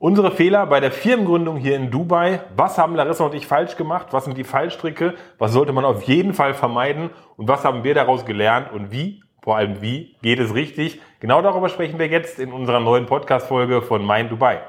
Unsere 0.00 0.30
Fehler 0.30 0.64
bei 0.66 0.78
der 0.78 0.92
Firmengründung 0.92 1.56
hier 1.56 1.74
in 1.74 1.90
Dubai. 1.90 2.42
Was 2.54 2.78
haben 2.78 2.94
Larissa 2.94 3.24
und 3.24 3.34
ich 3.34 3.48
falsch 3.48 3.76
gemacht? 3.76 4.06
Was 4.12 4.26
sind 4.26 4.38
die 4.38 4.44
Fallstricke? 4.44 5.14
Was 5.38 5.52
sollte 5.52 5.72
man 5.72 5.84
auf 5.84 6.04
jeden 6.04 6.34
Fall 6.34 6.54
vermeiden? 6.54 7.10
Und 7.36 7.48
was 7.48 7.64
haben 7.64 7.82
wir 7.82 7.94
daraus 7.94 8.24
gelernt? 8.24 8.70
Und 8.70 8.92
wie, 8.92 9.24
vor 9.42 9.56
allem 9.56 9.82
wie, 9.82 10.14
geht 10.22 10.38
es 10.38 10.54
richtig? 10.54 11.00
Genau 11.18 11.42
darüber 11.42 11.68
sprechen 11.68 11.98
wir 11.98 12.06
jetzt 12.06 12.38
in 12.38 12.52
unserer 12.52 12.78
neuen 12.78 13.06
Podcast-Folge 13.06 13.82
von 13.82 14.04
Mein 14.04 14.28
Dubai. 14.28 14.60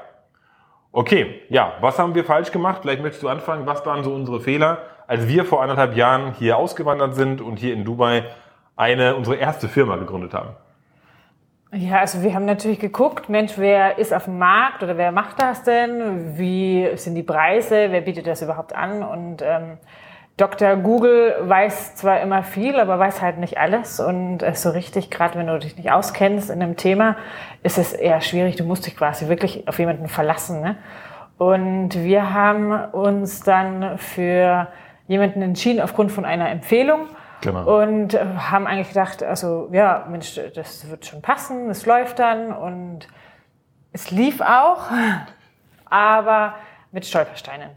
Okay, 0.90 1.42
ja, 1.48 1.74
was 1.80 1.96
haben 2.00 2.16
wir 2.16 2.24
falsch 2.24 2.50
gemacht? 2.50 2.80
Vielleicht 2.82 3.00
möchtest 3.00 3.22
du 3.22 3.28
anfangen. 3.28 3.66
Was 3.66 3.86
waren 3.86 4.02
so 4.02 4.12
unsere 4.12 4.40
Fehler, 4.40 4.78
als 5.06 5.28
wir 5.28 5.44
vor 5.44 5.62
anderthalb 5.62 5.94
Jahren 5.94 6.34
hier 6.40 6.56
ausgewandert 6.56 7.14
sind 7.14 7.40
und 7.40 7.60
hier 7.60 7.72
in 7.72 7.84
Dubai 7.84 8.24
eine, 8.74 9.14
unsere 9.14 9.36
erste 9.36 9.68
Firma 9.68 9.94
gegründet 9.94 10.34
haben? 10.34 10.56
Ja, 11.72 12.00
also 12.00 12.24
wir 12.24 12.34
haben 12.34 12.46
natürlich 12.46 12.80
geguckt, 12.80 13.28
Mensch, 13.28 13.52
wer 13.56 13.98
ist 13.98 14.12
auf 14.12 14.24
dem 14.24 14.38
Markt 14.38 14.82
oder 14.82 14.98
wer 14.98 15.12
macht 15.12 15.40
das 15.40 15.62
denn? 15.62 16.36
Wie 16.36 16.88
sind 16.96 17.14
die 17.14 17.22
Preise? 17.22 17.92
Wer 17.92 18.00
bietet 18.00 18.26
das 18.26 18.42
überhaupt 18.42 18.74
an? 18.74 19.04
Und 19.04 19.40
ähm, 19.40 19.78
Dr. 20.36 20.74
Google 20.74 21.36
weiß 21.42 21.94
zwar 21.94 22.22
immer 22.22 22.42
viel, 22.42 22.80
aber 22.80 22.98
weiß 22.98 23.22
halt 23.22 23.38
nicht 23.38 23.58
alles. 23.58 24.00
Und 24.00 24.42
äh, 24.42 24.52
so 24.56 24.70
richtig, 24.70 25.10
gerade 25.10 25.38
wenn 25.38 25.46
du 25.46 25.60
dich 25.60 25.76
nicht 25.76 25.92
auskennst 25.92 26.50
in 26.50 26.60
einem 26.60 26.76
Thema, 26.76 27.16
ist 27.62 27.78
es 27.78 27.92
eher 27.92 28.20
schwierig. 28.20 28.56
Du 28.56 28.64
musst 28.64 28.86
dich 28.86 28.96
quasi 28.96 29.28
wirklich 29.28 29.68
auf 29.68 29.78
jemanden 29.78 30.08
verlassen. 30.08 30.62
Ne? 30.62 30.76
Und 31.38 32.02
wir 32.02 32.32
haben 32.34 32.72
uns 32.72 33.42
dann 33.42 33.96
für 33.96 34.66
jemanden 35.06 35.40
entschieden 35.40 35.80
aufgrund 35.80 36.10
von 36.10 36.24
einer 36.24 36.50
Empfehlung. 36.50 37.06
Genau. 37.40 37.82
Und 37.82 38.14
äh, 38.14 38.24
haben 38.50 38.66
eigentlich 38.66 38.88
gedacht, 38.88 39.22
also 39.22 39.68
ja, 39.72 40.06
Mensch, 40.10 40.38
das 40.54 40.90
wird 40.90 41.06
schon 41.06 41.22
passen, 41.22 41.70
es 41.70 41.86
läuft 41.86 42.18
dann 42.18 42.52
und 42.52 43.08
es 43.92 44.10
lief 44.10 44.40
auch, 44.40 44.90
aber 45.86 46.54
mit 46.92 47.06
Stolpersteinen. 47.06 47.70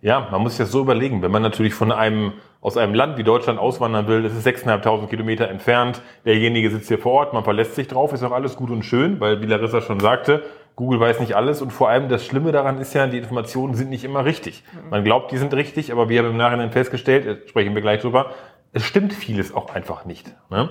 Ja, 0.00 0.28
man 0.30 0.42
muss 0.42 0.52
sich 0.52 0.66
das 0.66 0.70
so 0.70 0.80
überlegen, 0.80 1.22
wenn 1.22 1.30
man 1.30 1.42
natürlich 1.42 1.74
von 1.74 1.90
einem 1.90 2.34
aus 2.60 2.78
einem 2.78 2.94
Land 2.94 3.18
wie 3.18 3.24
Deutschland 3.24 3.58
auswandern 3.58 4.08
will, 4.08 4.22
das 4.22 4.32
ist 4.34 4.46
6.500 4.46 5.08
Kilometer 5.08 5.48
entfernt, 5.48 6.00
derjenige 6.24 6.70
sitzt 6.70 6.88
hier 6.88 6.98
vor 6.98 7.12
Ort, 7.12 7.34
man 7.34 7.44
verlässt 7.44 7.74
sich 7.74 7.88
drauf, 7.88 8.14
ist 8.14 8.22
auch 8.22 8.32
alles 8.32 8.56
gut 8.56 8.70
und 8.70 8.84
schön, 8.84 9.20
weil 9.20 9.42
wie 9.42 9.46
Larissa 9.46 9.82
schon 9.82 10.00
sagte, 10.00 10.42
Google 10.76 10.98
weiß 10.98 11.20
nicht 11.20 11.36
alles 11.36 11.60
und 11.60 11.72
vor 11.72 11.90
allem 11.90 12.08
das 12.08 12.24
Schlimme 12.24 12.52
daran 12.52 12.78
ist 12.78 12.94
ja, 12.94 13.06
die 13.06 13.18
Informationen 13.18 13.74
sind 13.74 13.90
nicht 13.90 14.02
immer 14.02 14.24
richtig. 14.24 14.64
Man 14.90 15.04
glaubt, 15.04 15.30
die 15.30 15.36
sind 15.36 15.54
richtig, 15.54 15.92
aber 15.92 16.08
wir 16.08 16.20
haben 16.20 16.30
im 16.30 16.36
Nachhinein 16.36 16.72
festgestellt, 16.72 17.48
sprechen 17.48 17.74
wir 17.74 17.82
gleich 17.82 18.00
drüber, 18.00 18.30
es 18.74 18.84
stimmt 18.84 19.14
vieles 19.14 19.54
auch 19.54 19.74
einfach 19.74 20.04
nicht. 20.04 20.34
Ne? 20.50 20.68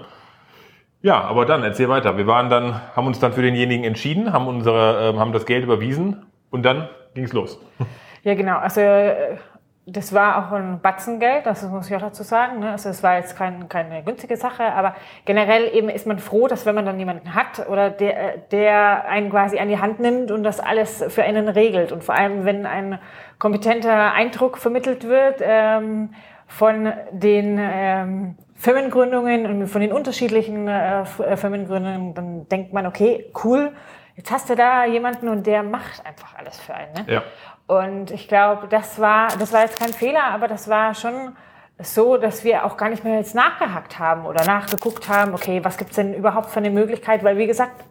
Ja, 1.02 1.22
aber 1.22 1.46
dann 1.46 1.64
erzähl 1.64 1.90
weiter. 1.90 2.18
Wir 2.18 2.28
waren 2.28 2.50
dann, 2.50 2.80
haben 2.96 3.08
uns 3.08 3.20
dann 3.20 3.34
für 3.34 3.42
denjenigen 3.42 3.84
entschieden, 3.84 4.32
haben 4.32 4.48
unsere, 4.48 5.14
äh, 5.16 5.18
haben 5.18 5.34
das 5.34 5.46
Geld 5.46 5.64
überwiesen 5.64 6.26
und 6.52 6.64
dann 6.64 6.88
ging 7.16 7.24
es 7.24 7.34
los. 7.34 7.60
Ja, 8.26 8.36
genau. 8.36 8.58
Also 8.58 8.80
äh, 8.80 9.36
das 9.86 10.14
war 10.14 10.38
auch 10.38 10.54
ein 10.54 10.80
Batzengeld, 10.80 11.46
das 11.46 11.62
muss 11.64 11.90
ich 11.90 11.96
auch 11.98 12.02
dazu 12.02 12.24
sagen. 12.24 12.60
Ne? 12.62 12.72
Also 12.72 12.88
es 12.88 13.04
war 13.04 13.18
jetzt 13.18 13.36
kein, 13.36 13.68
keine 13.68 14.02
günstige 14.02 14.38
Sache, 14.38 14.64
aber 14.64 14.96
generell 15.26 15.76
eben 15.76 15.90
ist 15.90 16.08
man 16.08 16.20
froh, 16.20 16.48
dass 16.48 16.66
wenn 16.66 16.74
man 16.74 16.86
dann 16.86 16.98
jemanden 16.98 17.36
hat 17.36 17.68
oder 17.68 17.90
der, 17.90 18.38
der 18.38 19.06
einen 19.10 19.30
quasi 19.30 19.60
an 19.60 19.68
die 19.68 19.80
Hand 19.80 20.00
nimmt 20.00 20.32
und 20.32 20.44
das 20.44 20.62
alles 20.62 21.04
für 21.10 21.24
einen 21.24 21.50
regelt. 21.50 21.92
Und 21.92 22.02
vor 22.02 22.16
allem, 22.16 22.46
wenn 22.46 22.66
ein 22.66 22.98
kompetenter 23.40 24.14
Eindruck 24.14 24.58
vermittelt 24.58 25.06
wird, 25.06 25.42
ähm, 25.42 26.14
von 26.54 26.94
den 27.12 27.58
ähm, 27.60 28.36
Firmengründungen 28.54 29.46
und 29.48 29.68
von 29.68 29.82
den 29.82 29.92
unterschiedlichen 29.92 30.68
äh, 30.68 31.02
äh, 31.02 31.36
Firmengründungen, 31.36 32.14
dann 32.14 32.48
denkt 32.48 32.74
man, 32.74 32.86
okay, 32.86 33.32
cool, 33.44 33.72
jetzt 34.16 34.32
hast 34.32 34.52
du 34.52 34.56
da 34.56 34.86
jemanden 34.86 35.30
und 35.30 35.48
der 35.48 35.64
macht 35.64 36.06
einfach 36.06 36.36
alles 36.38 36.60
für 36.60 36.76
einen. 36.76 36.94
Ne? 36.94 37.06
Ja. 37.08 37.24
Und 37.66 38.12
ich 38.12 38.28
glaube, 38.28 38.68
das 38.68 39.00
war, 39.00 39.30
das 39.40 39.52
war 39.52 39.62
jetzt 39.62 39.80
kein 39.80 39.94
Fehler, 39.94 40.26
aber 40.26 40.48
das 40.48 40.70
war 40.70 40.94
schon 40.94 41.36
so, 41.80 42.18
dass 42.18 42.44
wir 42.44 42.66
auch 42.66 42.78
gar 42.78 42.90
nicht 42.90 43.04
mehr 43.04 43.18
jetzt 43.18 43.34
nachgehakt 43.34 43.98
haben 43.98 44.28
oder 44.28 44.46
nachgeguckt 44.46 45.10
haben, 45.10 45.34
okay, 45.34 45.64
was 45.64 45.78
gibt's 45.78 45.96
denn 45.96 46.14
überhaupt 46.14 46.52
für 46.52 46.60
eine 46.60 46.70
Möglichkeit? 46.70 47.24
Weil, 47.24 47.38
wie 47.38 47.48
gesagt, 47.48 47.84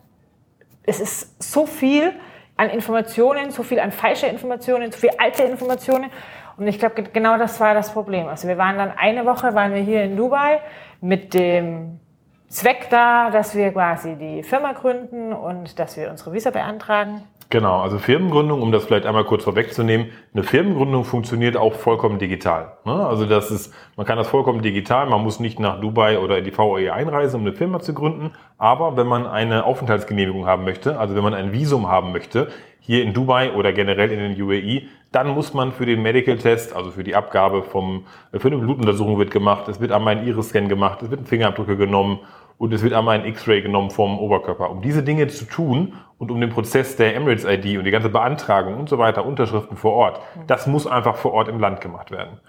es 0.84 1.00
ist 1.00 1.42
so 1.42 1.66
viel 1.66 2.12
an 2.56 2.70
Informationen, 2.70 3.50
so 3.50 3.64
viel 3.64 3.80
an 3.80 3.90
falsche 3.90 4.28
Informationen, 4.28 4.92
so 4.92 4.98
viel 4.98 5.10
alte 5.18 5.42
Informationen. 5.42 6.10
Und 6.56 6.66
ich 6.66 6.78
glaube, 6.78 7.02
genau 7.02 7.38
das 7.38 7.60
war 7.60 7.74
das 7.74 7.92
Problem. 7.92 8.26
Also 8.26 8.48
wir 8.48 8.58
waren 8.58 8.78
dann 8.78 8.92
eine 8.96 9.26
Woche, 9.26 9.54
waren 9.54 9.74
wir 9.74 9.82
hier 9.82 10.04
in 10.04 10.16
Dubai 10.16 10.60
mit 11.00 11.34
dem 11.34 12.00
Zweck 12.48 12.88
da, 12.90 13.30
dass 13.30 13.54
wir 13.54 13.72
quasi 13.72 14.16
die 14.16 14.42
Firma 14.42 14.72
gründen 14.72 15.32
und 15.32 15.78
dass 15.78 15.96
wir 15.96 16.10
unsere 16.10 16.32
Visa 16.34 16.50
beantragen. 16.50 17.22
Genau, 17.52 17.80
also 17.80 17.98
Firmengründung, 17.98 18.62
um 18.62 18.72
das 18.72 18.84
vielleicht 18.84 19.04
einmal 19.04 19.24
kurz 19.24 19.44
vorwegzunehmen, 19.44 20.06
eine 20.32 20.42
Firmengründung 20.42 21.04
funktioniert 21.04 21.54
auch 21.54 21.74
vollkommen 21.74 22.18
digital. 22.18 22.78
Ne? 22.86 22.94
Also 22.94 23.26
das 23.26 23.50
ist, 23.50 23.74
man 23.96 24.06
kann 24.06 24.16
das 24.16 24.28
vollkommen 24.28 24.62
digital, 24.62 25.06
man 25.06 25.22
muss 25.22 25.38
nicht 25.38 25.60
nach 25.60 25.78
Dubai 25.78 26.18
oder 26.18 26.38
in 26.38 26.44
die 26.44 26.56
VOE 26.56 26.90
einreisen, 26.90 27.40
um 27.40 27.46
eine 27.46 27.54
Firma 27.54 27.80
zu 27.80 27.92
gründen. 27.92 28.32
Aber 28.56 28.96
wenn 28.96 29.06
man 29.06 29.26
eine 29.26 29.64
Aufenthaltsgenehmigung 29.64 30.46
haben 30.46 30.64
möchte, 30.64 30.98
also 30.98 31.14
wenn 31.14 31.22
man 31.22 31.34
ein 31.34 31.52
Visum 31.52 31.88
haben 31.88 32.12
möchte, 32.12 32.48
hier 32.80 33.02
in 33.02 33.12
Dubai 33.12 33.52
oder 33.52 33.74
generell 33.74 34.10
in 34.10 34.18
den 34.18 34.42
UAE, 34.42 34.88
dann 35.12 35.28
muss 35.28 35.54
man 35.54 35.72
für 35.72 35.86
den 35.86 36.02
Medical 36.02 36.38
Test, 36.38 36.74
also 36.74 36.90
für 36.90 37.04
die 37.04 37.14
Abgabe 37.14 37.62
vom, 37.62 38.06
für 38.32 38.48
eine 38.48 38.58
Blutuntersuchung 38.58 39.18
wird 39.18 39.30
gemacht, 39.30 39.68
es 39.68 39.80
wird 39.80 39.92
einmal 39.92 40.16
ein 40.16 40.26
Iris-Scan 40.26 40.68
gemacht, 40.68 41.02
es 41.02 41.10
wird 41.10 41.20
ein 41.20 41.26
Fingerabdrücke 41.26 41.76
genommen 41.76 42.20
und 42.58 42.72
es 42.72 42.82
wird 42.82 42.94
einmal 42.94 43.18
ein 43.18 43.26
X-Ray 43.26 43.60
genommen 43.60 43.90
vom 43.90 44.18
Oberkörper. 44.18 44.70
Um 44.70 44.80
diese 44.80 45.02
Dinge 45.02 45.28
zu 45.28 45.44
tun 45.44 45.94
und 46.18 46.30
um 46.30 46.40
den 46.40 46.50
Prozess 46.50 46.96
der 46.96 47.14
Emirates 47.14 47.44
ID 47.44 47.78
und 47.78 47.84
die 47.84 47.90
ganze 47.90 48.08
Beantragung 48.08 48.78
und 48.78 48.88
so 48.88 48.98
weiter, 48.98 49.26
Unterschriften 49.26 49.76
vor 49.76 49.92
Ort, 49.92 50.20
das 50.46 50.66
muss 50.66 50.86
einfach 50.86 51.16
vor 51.16 51.32
Ort 51.32 51.48
im 51.48 51.60
Land 51.60 51.80
gemacht 51.80 52.10
werden. 52.10 52.40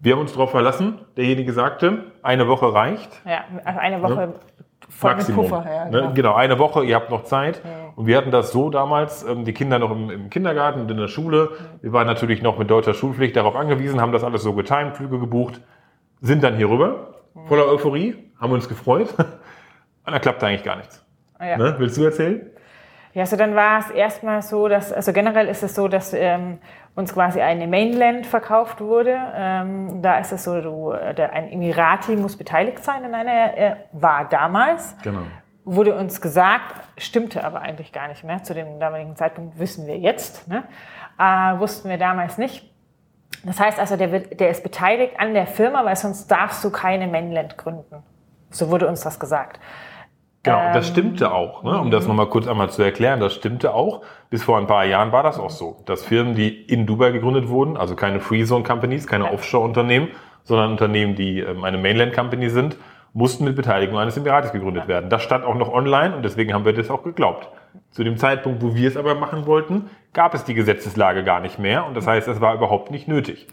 Wir 0.00 0.14
haben 0.14 0.20
uns 0.20 0.32
darauf 0.32 0.50
verlassen, 0.50 0.98
derjenige 1.16 1.52
sagte, 1.52 2.12
eine 2.22 2.48
Woche 2.48 2.74
reicht. 2.74 3.10
Ja, 3.24 3.44
also 3.64 3.78
eine 3.78 4.02
Woche 4.02 4.20
ja. 4.20 4.64
Maximum. 5.02 5.48
Puffer, 5.48 5.64
ja, 5.70 5.84
genau. 5.84 6.08
Ne? 6.08 6.14
genau. 6.14 6.34
eine 6.34 6.58
Woche, 6.58 6.84
ihr 6.84 6.94
habt 6.94 7.10
noch 7.10 7.24
Zeit. 7.24 7.62
Ja. 7.64 7.92
Und 7.96 8.06
wir 8.06 8.16
hatten 8.16 8.30
das 8.30 8.52
so 8.52 8.70
damals, 8.70 9.22
ähm, 9.24 9.44
die 9.44 9.52
Kinder 9.52 9.78
noch 9.78 9.90
im, 9.90 10.10
im, 10.10 10.30
Kindergarten 10.30 10.80
und 10.80 10.90
in 10.90 10.96
der 10.96 11.08
Schule. 11.08 11.50
Wir 11.82 11.92
waren 11.92 12.06
natürlich 12.06 12.42
noch 12.42 12.58
mit 12.58 12.70
deutscher 12.70 12.94
Schulpflicht 12.94 13.36
darauf 13.36 13.56
angewiesen, 13.56 14.00
haben 14.00 14.12
das 14.12 14.24
alles 14.24 14.42
so 14.42 14.52
getimt, 14.52 14.96
Flüge 14.96 15.18
gebucht, 15.18 15.60
sind 16.20 16.42
dann 16.42 16.56
hier 16.56 16.68
rüber, 16.68 17.14
voller 17.46 17.66
Euphorie, 17.66 18.16
haben 18.40 18.52
uns 18.52 18.68
gefreut. 18.68 19.14
Und 20.06 20.12
da 20.12 20.18
klappte 20.18 20.46
eigentlich 20.46 20.64
gar 20.64 20.76
nichts. 20.76 21.04
Ja. 21.40 21.56
Ne? 21.56 21.74
Willst 21.78 21.96
du 21.96 22.04
erzählen? 22.04 22.50
Ja, 23.14 23.22
also 23.22 23.36
dann 23.36 23.54
war 23.54 23.78
es 23.78 23.90
erstmal 23.90 24.42
so, 24.42 24.66
dass, 24.66 24.92
also 24.92 25.12
generell 25.12 25.46
ist 25.46 25.62
es 25.62 25.74
so, 25.74 25.86
dass 25.86 26.12
ähm, 26.12 26.58
uns 26.94 27.12
quasi 27.12 27.40
eine 27.40 27.66
Mainland 27.66 28.26
verkauft 28.26 28.80
wurde. 28.80 29.18
Ähm, 29.34 30.00
da 30.00 30.18
ist 30.18 30.32
es 30.32 30.44
so, 30.44 30.60
du, 30.60 30.94
der, 31.16 31.32
ein 31.32 31.50
Emirati 31.50 32.16
muss 32.16 32.36
beteiligt 32.36 32.84
sein 32.84 33.04
in 33.04 33.14
einer, 33.14 33.56
äh, 33.56 33.76
war 33.92 34.28
damals. 34.28 34.96
Genau. 35.02 35.22
Wurde 35.64 35.96
uns 35.96 36.20
gesagt, 36.20 36.74
stimmte 36.98 37.42
aber 37.42 37.62
eigentlich 37.62 37.92
gar 37.92 38.08
nicht 38.08 38.22
mehr. 38.22 38.42
Zu 38.42 38.54
dem 38.54 38.78
damaligen 38.78 39.16
Zeitpunkt 39.16 39.58
wissen 39.58 39.86
wir 39.86 39.98
jetzt. 39.98 40.46
Ne? 40.46 40.62
Äh, 41.18 41.58
wussten 41.58 41.88
wir 41.88 41.98
damals 41.98 42.38
nicht. 42.38 42.70
Das 43.44 43.58
heißt 43.58 43.78
also, 43.80 43.96
der, 43.96 44.12
wird, 44.12 44.38
der 44.38 44.50
ist 44.50 44.62
beteiligt 44.62 45.18
an 45.18 45.34
der 45.34 45.46
Firma, 45.46 45.84
weil 45.84 45.96
sonst 45.96 46.28
darfst 46.28 46.62
du 46.62 46.70
keine 46.70 47.08
Mainland 47.08 47.58
gründen. 47.58 48.02
So 48.50 48.70
wurde 48.70 48.86
uns 48.86 49.00
das 49.00 49.18
gesagt. 49.18 49.58
Genau, 50.44 50.72
das 50.74 50.88
ähm, 50.88 50.92
stimmte 50.92 51.32
auch, 51.32 51.62
ne? 51.62 51.78
um 51.78 51.90
das 51.90 52.06
nochmal 52.06 52.26
kurz 52.26 52.46
einmal 52.46 52.68
zu 52.70 52.82
erklären, 52.82 53.18
das 53.18 53.32
stimmte 53.34 53.72
auch. 53.74 54.02
Bis 54.28 54.44
vor 54.44 54.58
ein 54.58 54.66
paar 54.66 54.84
Jahren 54.84 55.10
war 55.10 55.22
das 55.22 55.38
auch 55.38 55.50
so, 55.50 55.82
dass 55.86 56.04
Firmen, 56.04 56.34
die 56.34 56.48
in 56.48 56.86
Dubai 56.86 57.12
gegründet 57.12 57.48
wurden, 57.48 57.78
also 57.78 57.96
keine 57.96 58.20
Free 58.20 58.44
Zone 58.44 58.62
Companies, 58.62 59.06
keine 59.06 59.32
Offshore-Unternehmen, 59.32 60.08
sondern 60.42 60.72
Unternehmen, 60.72 61.14
die 61.14 61.40
ähm, 61.40 61.64
eine 61.64 61.78
Mainland 61.78 62.12
Company 62.12 62.50
sind, 62.50 62.76
mussten 63.14 63.44
mit 63.44 63.56
Beteiligung 63.56 63.96
eines 63.96 64.18
Emirates 64.18 64.52
gegründet 64.52 64.86
werden. 64.86 65.08
Das 65.08 65.22
stand 65.22 65.44
auch 65.44 65.54
noch 65.54 65.72
online 65.72 66.14
und 66.14 66.22
deswegen 66.24 66.52
haben 66.52 66.66
wir 66.66 66.74
das 66.74 66.90
auch 66.90 67.04
geglaubt. 67.04 67.48
Zu 67.90 68.04
dem 68.04 68.18
Zeitpunkt, 68.18 68.62
wo 68.62 68.74
wir 68.74 68.88
es 68.88 68.98
aber 68.98 69.14
machen 69.14 69.46
wollten, 69.46 69.88
gab 70.12 70.34
es 70.34 70.44
die 70.44 70.54
Gesetzeslage 70.54 71.24
gar 71.24 71.40
nicht 71.40 71.58
mehr 71.58 71.86
und 71.86 71.96
das 71.96 72.06
heißt, 72.06 72.28
es 72.28 72.40
war 72.42 72.54
überhaupt 72.54 72.90
nicht 72.90 73.08
nötig. 73.08 73.46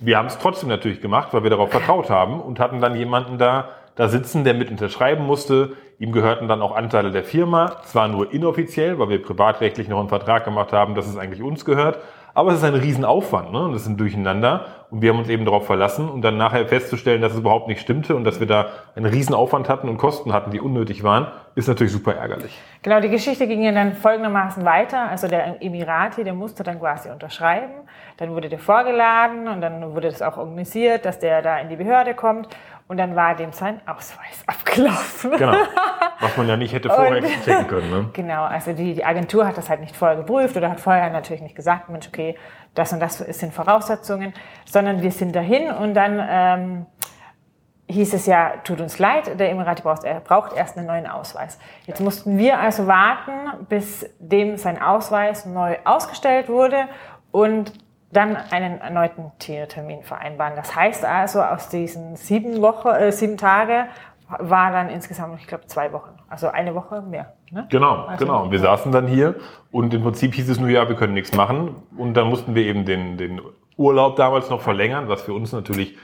Wir 0.00 0.16
haben 0.16 0.26
es 0.26 0.38
trotzdem 0.38 0.70
natürlich 0.70 1.02
gemacht, 1.02 1.28
weil 1.32 1.42
wir 1.42 1.50
darauf 1.50 1.70
vertraut 1.70 2.08
haben 2.08 2.40
und 2.40 2.58
hatten 2.58 2.80
dann 2.80 2.96
jemanden 2.96 3.36
da, 3.36 3.68
da 4.00 4.08
sitzen, 4.08 4.44
der 4.44 4.54
mit 4.54 4.70
unterschreiben 4.70 5.26
musste. 5.26 5.74
Ihm 5.98 6.12
gehörten 6.12 6.48
dann 6.48 6.62
auch 6.62 6.74
Anteile 6.74 7.10
der 7.10 7.22
Firma, 7.22 7.82
zwar 7.84 8.08
nur 8.08 8.32
inoffiziell, 8.32 8.98
weil 8.98 9.10
wir 9.10 9.22
privatrechtlich 9.22 9.88
noch 9.88 10.00
einen 10.00 10.08
Vertrag 10.08 10.46
gemacht 10.46 10.72
haben, 10.72 10.94
dass 10.94 11.06
es 11.06 11.18
eigentlich 11.18 11.42
uns 11.42 11.66
gehört, 11.66 11.98
aber 12.32 12.52
es 12.52 12.58
ist 12.58 12.64
ein 12.64 12.74
Riesenaufwand, 12.74 13.52
ne? 13.52 13.64
Und 13.64 13.72
das 13.72 13.82
ist 13.82 13.88
ein 13.88 13.96
Durcheinander. 13.96 14.66
Und 14.90 15.02
wir 15.02 15.10
haben 15.10 15.18
uns 15.18 15.28
eben 15.28 15.44
darauf 15.44 15.66
verlassen 15.66 16.08
und 16.08 16.22
dann 16.22 16.36
nachher 16.36 16.66
festzustellen, 16.66 17.22
dass 17.22 17.32
es 17.32 17.38
überhaupt 17.38 17.68
nicht 17.68 17.80
stimmte 17.80 18.16
und 18.16 18.24
dass 18.24 18.40
wir 18.40 18.46
da 18.46 18.68
einen 18.96 19.06
Riesenaufwand 19.06 19.68
hatten 19.68 19.88
und 19.88 19.98
Kosten 19.98 20.32
hatten, 20.32 20.50
die 20.50 20.60
unnötig 20.60 21.04
waren, 21.04 21.28
ist 21.54 21.68
natürlich 21.68 21.92
super 21.92 22.14
ärgerlich. 22.14 22.58
Genau, 22.82 23.00
die 23.00 23.08
Geschichte 23.08 23.46
ging 23.46 23.62
ja 23.62 23.72
dann 23.72 23.94
folgendermaßen 23.94 24.64
weiter. 24.64 25.08
Also 25.08 25.28
der 25.28 25.62
Emirati, 25.62 26.24
der 26.24 26.34
musste 26.34 26.64
dann 26.64 26.80
quasi 26.80 27.08
unterschreiben. 27.10 27.72
Dann 28.16 28.30
wurde 28.30 28.48
der 28.48 28.58
vorgeladen 28.58 29.46
und 29.46 29.60
dann 29.60 29.94
wurde 29.94 30.08
das 30.08 30.22
auch 30.22 30.36
organisiert, 30.36 31.04
dass 31.04 31.18
der 31.18 31.42
da 31.42 31.58
in 31.58 31.68
die 31.68 31.76
Behörde 31.76 32.14
kommt. 32.14 32.48
Und 32.90 32.96
dann 32.96 33.14
war 33.14 33.36
dem 33.36 33.52
sein 33.52 33.80
Ausweis 33.86 34.42
abgelaufen. 34.48 35.30
Genau. 35.38 35.54
Was 36.18 36.36
man 36.36 36.48
ja 36.48 36.56
nicht 36.56 36.72
hätte 36.72 36.90
vorher 36.90 37.18
und, 37.18 37.44
checken 37.44 37.68
können. 37.68 37.88
Ne? 37.88 38.10
Genau, 38.14 38.42
also 38.42 38.72
die, 38.72 38.94
die 38.94 39.04
Agentur 39.04 39.46
hat 39.46 39.56
das 39.56 39.70
halt 39.70 39.80
nicht 39.80 39.94
vorher 39.94 40.16
geprüft 40.16 40.56
oder 40.56 40.68
hat 40.68 40.80
vorher 40.80 41.08
natürlich 41.10 41.40
nicht 41.40 41.54
gesagt, 41.54 41.88
Mensch, 41.88 42.08
okay, 42.08 42.36
das 42.74 42.92
und 42.92 42.98
das 42.98 43.18
sind 43.18 43.54
Voraussetzungen, 43.54 44.34
sondern 44.64 45.02
wir 45.02 45.12
sind 45.12 45.36
dahin 45.36 45.70
und 45.70 45.94
dann 45.94 46.20
ähm, 46.28 46.86
hieß 47.86 48.12
es 48.12 48.26
ja, 48.26 48.54
tut 48.64 48.80
uns 48.80 48.98
leid, 48.98 49.38
der 49.38 49.52
Emirati 49.52 49.82
braucht, 49.82 50.02
er 50.02 50.18
braucht 50.18 50.56
erst 50.56 50.76
einen 50.76 50.88
neuen 50.88 51.06
Ausweis. 51.06 51.60
Jetzt 51.86 52.00
mussten 52.00 52.38
wir 52.38 52.58
also 52.58 52.88
warten, 52.88 53.66
bis 53.68 54.04
dem 54.18 54.56
sein 54.56 54.82
Ausweis 54.82 55.46
neu 55.46 55.76
ausgestellt 55.84 56.48
wurde 56.48 56.88
und 57.30 57.72
dann 58.12 58.36
einen 58.36 58.80
erneuten 58.80 59.30
Termin 59.38 60.02
vereinbaren. 60.02 60.54
Das 60.56 60.74
heißt 60.74 61.04
also, 61.04 61.42
aus 61.42 61.68
diesen 61.68 62.16
sieben 62.16 62.60
Wochen, 62.60 62.88
äh, 62.88 63.12
sieben 63.12 63.36
Tage 63.36 63.86
war 64.38 64.70
dann 64.72 64.88
insgesamt, 64.88 65.40
ich 65.40 65.46
glaube, 65.46 65.66
zwei 65.66 65.92
Wochen. 65.92 66.10
Also 66.28 66.48
eine 66.48 66.74
Woche 66.74 67.02
mehr. 67.02 67.34
Ne? 67.50 67.66
Genau, 67.68 68.04
also, 68.04 68.24
genau. 68.24 68.44
Und 68.44 68.52
wir 68.52 68.60
saßen 68.60 68.92
dann 68.92 69.08
hier 69.08 69.34
und 69.72 69.92
im 69.92 70.02
Prinzip 70.02 70.34
hieß 70.34 70.48
es 70.48 70.60
nur, 70.60 70.68
ja, 70.68 70.88
wir 70.88 70.96
können 70.96 71.14
nichts 71.14 71.34
machen. 71.34 71.76
Und 71.96 72.14
dann 72.14 72.28
mussten 72.28 72.54
wir 72.54 72.64
eben 72.64 72.84
den, 72.84 73.16
den 73.16 73.40
Urlaub 73.76 74.16
damals 74.16 74.50
noch 74.50 74.60
verlängern, 74.60 75.08
was 75.08 75.22
für 75.22 75.32
uns 75.32 75.52
natürlich 75.52 75.96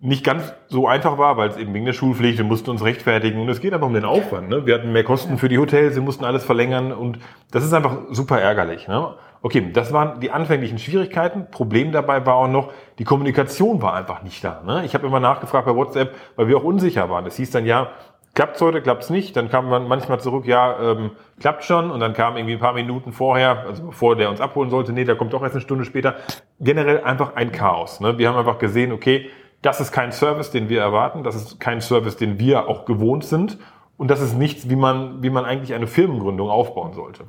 nicht 0.00 0.24
ganz 0.24 0.54
so 0.68 0.86
einfach 0.86 1.18
war, 1.18 1.36
weil 1.36 1.48
es 1.48 1.56
eben 1.56 1.72
wegen 1.72 1.86
der 1.86 1.94
Schulpflicht, 1.94 2.38
wir 2.38 2.44
mussten 2.44 2.70
uns 2.70 2.84
rechtfertigen 2.84 3.40
und 3.40 3.48
es 3.48 3.60
geht 3.60 3.72
einfach 3.72 3.86
um 3.86 3.94
den 3.94 4.04
Aufwand. 4.04 4.48
Ne? 4.48 4.66
Wir 4.66 4.74
hatten 4.74 4.92
mehr 4.92 5.04
Kosten 5.04 5.38
für 5.38 5.48
die 5.48 5.58
Hotels, 5.58 5.94
wir 5.94 6.02
mussten 6.02 6.24
alles 6.24 6.44
verlängern 6.44 6.92
und 6.92 7.18
das 7.50 7.64
ist 7.64 7.72
einfach 7.72 7.96
super 8.10 8.40
ärgerlich. 8.40 8.88
Ne? 8.88 9.14
Okay, 9.46 9.70
das 9.72 9.92
waren 9.92 10.18
die 10.18 10.32
anfänglichen 10.32 10.76
Schwierigkeiten. 10.76 11.46
Problem 11.52 11.92
dabei 11.92 12.26
war 12.26 12.34
auch 12.34 12.48
noch, 12.48 12.72
die 12.98 13.04
Kommunikation 13.04 13.80
war 13.80 13.94
einfach 13.94 14.24
nicht 14.24 14.42
da. 14.42 14.60
Ne? 14.66 14.84
Ich 14.84 14.92
habe 14.92 15.06
immer 15.06 15.20
nachgefragt 15.20 15.66
bei 15.66 15.76
WhatsApp, 15.76 16.16
weil 16.34 16.48
wir 16.48 16.56
auch 16.56 16.64
unsicher 16.64 17.08
waren. 17.10 17.24
Es 17.26 17.36
hieß 17.36 17.52
dann 17.52 17.64
ja, 17.64 17.92
klappt's 18.34 18.60
heute, 18.60 18.82
klappt's 18.82 19.08
nicht. 19.08 19.36
Dann 19.36 19.48
kam 19.48 19.68
man 19.68 19.86
manchmal 19.86 20.18
zurück, 20.18 20.46
ja, 20.46 20.76
ähm, 20.80 21.12
klappt 21.38 21.62
schon. 21.62 21.92
Und 21.92 22.00
dann 22.00 22.12
kam 22.12 22.36
irgendwie 22.36 22.54
ein 22.54 22.58
paar 22.58 22.72
Minuten 22.72 23.12
vorher, 23.12 23.66
also 23.68 23.84
bevor 23.84 24.16
der 24.16 24.30
uns 24.30 24.40
abholen 24.40 24.68
sollte, 24.68 24.92
nee, 24.92 25.04
der 25.04 25.14
kommt 25.14 25.32
doch 25.32 25.44
erst 25.44 25.54
eine 25.54 25.62
Stunde 25.62 25.84
später. 25.84 26.16
Generell 26.58 27.04
einfach 27.04 27.36
ein 27.36 27.52
Chaos. 27.52 28.00
Ne? 28.00 28.18
Wir 28.18 28.28
haben 28.28 28.36
einfach 28.36 28.58
gesehen, 28.58 28.90
okay, 28.90 29.30
das 29.62 29.80
ist 29.80 29.92
kein 29.92 30.10
Service, 30.10 30.50
den 30.50 30.68
wir 30.68 30.80
erwarten. 30.80 31.22
Das 31.22 31.36
ist 31.36 31.60
kein 31.60 31.80
Service, 31.80 32.16
den 32.16 32.40
wir 32.40 32.66
auch 32.66 32.84
gewohnt 32.84 33.22
sind. 33.22 33.58
Und 33.96 34.10
das 34.10 34.20
ist 34.20 34.36
nichts, 34.36 34.68
wie 34.68 34.76
man, 34.76 35.22
wie 35.22 35.30
man 35.30 35.44
eigentlich 35.44 35.72
eine 35.72 35.86
Firmengründung 35.86 36.50
aufbauen 36.50 36.94
sollte. 36.94 37.26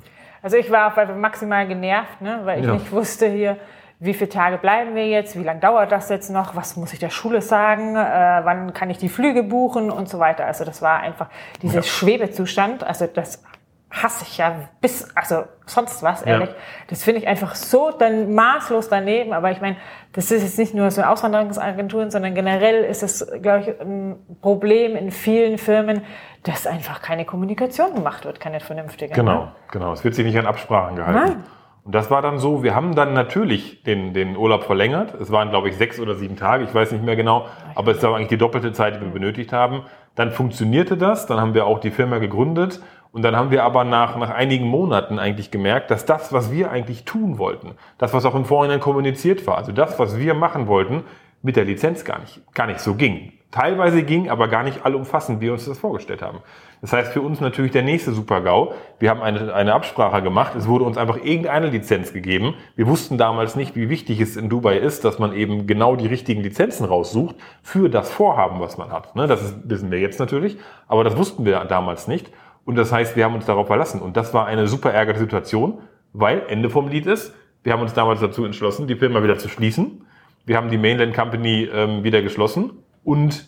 Also 0.48 0.56
ich 0.56 0.70
war 0.70 0.86
auf 0.86 1.14
maximal 1.14 1.68
genervt, 1.68 2.22
ne, 2.22 2.40
weil 2.44 2.60
ich 2.60 2.66
ja. 2.66 2.72
nicht 2.72 2.90
wusste 2.90 3.28
hier, 3.28 3.58
wie 4.00 4.14
viele 4.14 4.30
Tage 4.30 4.56
bleiben 4.56 4.94
wir 4.94 5.06
jetzt, 5.06 5.38
wie 5.38 5.42
lange 5.42 5.60
dauert 5.60 5.92
das 5.92 6.08
jetzt 6.08 6.30
noch, 6.30 6.56
was 6.56 6.74
muss 6.78 6.94
ich 6.94 6.98
der 6.98 7.10
Schule 7.10 7.42
sagen, 7.42 7.96
äh, 7.96 8.40
wann 8.44 8.72
kann 8.72 8.88
ich 8.88 8.96
die 8.96 9.10
Flüge 9.10 9.42
buchen 9.42 9.90
und 9.90 10.08
so 10.08 10.18
weiter. 10.18 10.46
Also 10.46 10.64
das 10.64 10.80
war 10.80 11.00
einfach 11.00 11.28
dieser 11.60 11.80
ja. 11.80 11.82
Schwebezustand. 11.82 12.82
Also 12.82 13.06
das 13.06 13.44
hasse 13.90 14.24
ich 14.28 14.36
ja 14.36 14.68
bis, 14.80 15.08
also 15.14 15.44
sonst 15.64 16.02
was, 16.02 16.22
ehrlich. 16.22 16.50
Ja. 16.50 16.56
Das 16.88 17.02
finde 17.02 17.20
ich 17.20 17.28
einfach 17.28 17.54
so 17.54 17.90
dann 17.90 18.34
maßlos 18.34 18.88
daneben. 18.88 19.32
Aber 19.32 19.50
ich 19.50 19.60
meine, 19.60 19.76
das 20.12 20.30
ist 20.30 20.42
jetzt 20.42 20.58
nicht 20.58 20.74
nur 20.74 20.90
so 20.90 21.02
Auswanderungsagenturen, 21.02 22.10
sondern 22.10 22.34
generell 22.34 22.84
ist 22.84 23.02
es, 23.02 23.26
glaube 23.40 23.60
ich, 23.60 23.80
ein 23.80 24.16
Problem 24.42 24.94
in 24.94 25.10
vielen 25.10 25.58
Firmen, 25.58 26.02
dass 26.42 26.66
einfach 26.66 27.00
keine 27.00 27.24
Kommunikation 27.24 27.94
gemacht 27.94 28.24
wird, 28.24 28.40
keine 28.40 28.60
vernünftige. 28.60 29.14
Genau, 29.14 29.44
ne? 29.44 29.52
genau. 29.70 29.92
Es 29.92 30.04
wird 30.04 30.14
sich 30.14 30.24
nicht 30.24 30.38
an 30.38 30.46
Absprachen 30.46 30.96
gehalten. 30.96 31.18
Nein. 31.18 31.44
Und 31.84 31.94
das 31.94 32.10
war 32.10 32.20
dann 32.20 32.38
so, 32.38 32.62
wir 32.62 32.74
haben 32.74 32.94
dann 32.94 33.14
natürlich 33.14 33.82
den, 33.82 34.12
den 34.12 34.36
Urlaub 34.36 34.64
verlängert. 34.64 35.14
Es 35.14 35.32
waren, 35.32 35.48
glaube 35.48 35.70
ich, 35.70 35.76
sechs 35.78 35.98
oder 35.98 36.16
sieben 36.16 36.36
Tage, 36.36 36.64
ich 36.64 36.74
weiß 36.74 36.92
nicht 36.92 37.02
mehr 37.02 37.16
genau, 37.16 37.46
aber 37.74 37.92
es 37.92 38.02
war 38.02 38.14
eigentlich 38.14 38.28
die 38.28 38.36
doppelte 38.36 38.72
Zeit, 38.72 38.96
die 38.96 39.00
wir 39.00 39.08
benötigt 39.08 39.54
haben. 39.54 39.86
Dann 40.14 40.30
funktionierte 40.30 40.98
das, 40.98 41.26
dann 41.26 41.40
haben 41.40 41.54
wir 41.54 41.64
auch 41.64 41.78
die 41.78 41.90
Firma 41.90 42.18
gegründet 42.18 42.82
und 43.12 43.22
dann 43.22 43.36
haben 43.36 43.50
wir 43.50 43.64
aber 43.64 43.84
nach, 43.84 44.16
nach 44.16 44.30
einigen 44.30 44.66
Monaten 44.66 45.18
eigentlich 45.18 45.50
gemerkt, 45.50 45.90
dass 45.90 46.04
das, 46.04 46.32
was 46.32 46.52
wir 46.52 46.70
eigentlich 46.70 47.04
tun 47.04 47.38
wollten, 47.38 47.72
das, 47.96 48.12
was 48.12 48.24
auch 48.24 48.34
im 48.34 48.44
Vorhinein 48.44 48.80
kommuniziert 48.80 49.46
war, 49.46 49.56
also 49.56 49.72
das, 49.72 49.98
was 49.98 50.18
wir 50.18 50.34
machen 50.34 50.66
wollten, 50.66 51.04
mit 51.42 51.56
der 51.56 51.64
Lizenz 51.64 52.04
gar 52.04 52.18
nicht, 52.18 52.40
gar 52.54 52.66
nicht 52.66 52.80
so 52.80 52.94
ging. 52.94 53.32
Teilweise 53.50 54.02
ging, 54.02 54.28
aber 54.28 54.48
gar 54.48 54.62
nicht 54.62 54.84
allumfassend, 54.84 55.40
wie 55.40 55.46
wir 55.46 55.54
uns 55.54 55.64
das 55.64 55.78
vorgestellt 55.78 56.20
haben. 56.20 56.40
Das 56.82 56.92
heißt 56.92 57.14
für 57.14 57.22
uns 57.22 57.40
natürlich 57.40 57.72
der 57.72 57.82
nächste 57.82 58.12
Super-GAU. 58.12 58.74
Wir 58.98 59.08
haben 59.08 59.22
eine, 59.22 59.54
eine 59.54 59.72
Absprache 59.72 60.20
gemacht. 60.20 60.54
Es 60.54 60.68
wurde 60.68 60.84
uns 60.84 60.98
einfach 60.98 61.16
irgendeine 61.16 61.68
Lizenz 61.70 62.12
gegeben. 62.12 62.54
Wir 62.76 62.86
wussten 62.86 63.16
damals 63.16 63.56
nicht, 63.56 63.74
wie 63.74 63.88
wichtig 63.88 64.20
es 64.20 64.36
in 64.36 64.50
Dubai 64.50 64.76
ist, 64.76 65.02
dass 65.06 65.18
man 65.18 65.32
eben 65.32 65.66
genau 65.66 65.96
die 65.96 66.06
richtigen 66.06 66.42
Lizenzen 66.42 66.84
raussucht 66.84 67.36
für 67.62 67.88
das 67.88 68.10
Vorhaben, 68.10 68.60
was 68.60 68.76
man 68.76 68.92
hat. 68.92 69.16
Ne, 69.16 69.26
das 69.26 69.54
wissen 69.64 69.90
wir 69.90 69.98
jetzt 69.98 70.20
natürlich, 70.20 70.58
aber 70.86 71.02
das 71.02 71.16
wussten 71.16 71.46
wir 71.46 71.64
damals 71.64 72.06
nicht. 72.06 72.30
Und 72.68 72.74
das 72.74 72.92
heißt, 72.92 73.16
wir 73.16 73.24
haben 73.24 73.34
uns 73.34 73.46
darauf 73.46 73.66
verlassen. 73.66 74.02
Und 74.02 74.18
das 74.18 74.34
war 74.34 74.44
eine 74.44 74.68
super 74.68 74.92
ärgerte 74.92 75.20
Situation, 75.20 75.78
weil 76.12 76.42
Ende 76.48 76.68
vom 76.68 76.88
Lied 76.88 77.06
ist. 77.06 77.32
Wir 77.62 77.72
haben 77.72 77.80
uns 77.80 77.94
damals 77.94 78.20
dazu 78.20 78.44
entschlossen, 78.44 78.86
die 78.86 78.94
Firma 78.94 79.22
wieder 79.22 79.38
zu 79.38 79.48
schließen. 79.48 80.04
Wir 80.44 80.58
haben 80.58 80.68
die 80.68 80.76
Mainland 80.76 81.14
Company 81.14 81.66
ähm, 81.72 82.04
wieder 82.04 82.20
geschlossen 82.20 82.72
und 83.04 83.46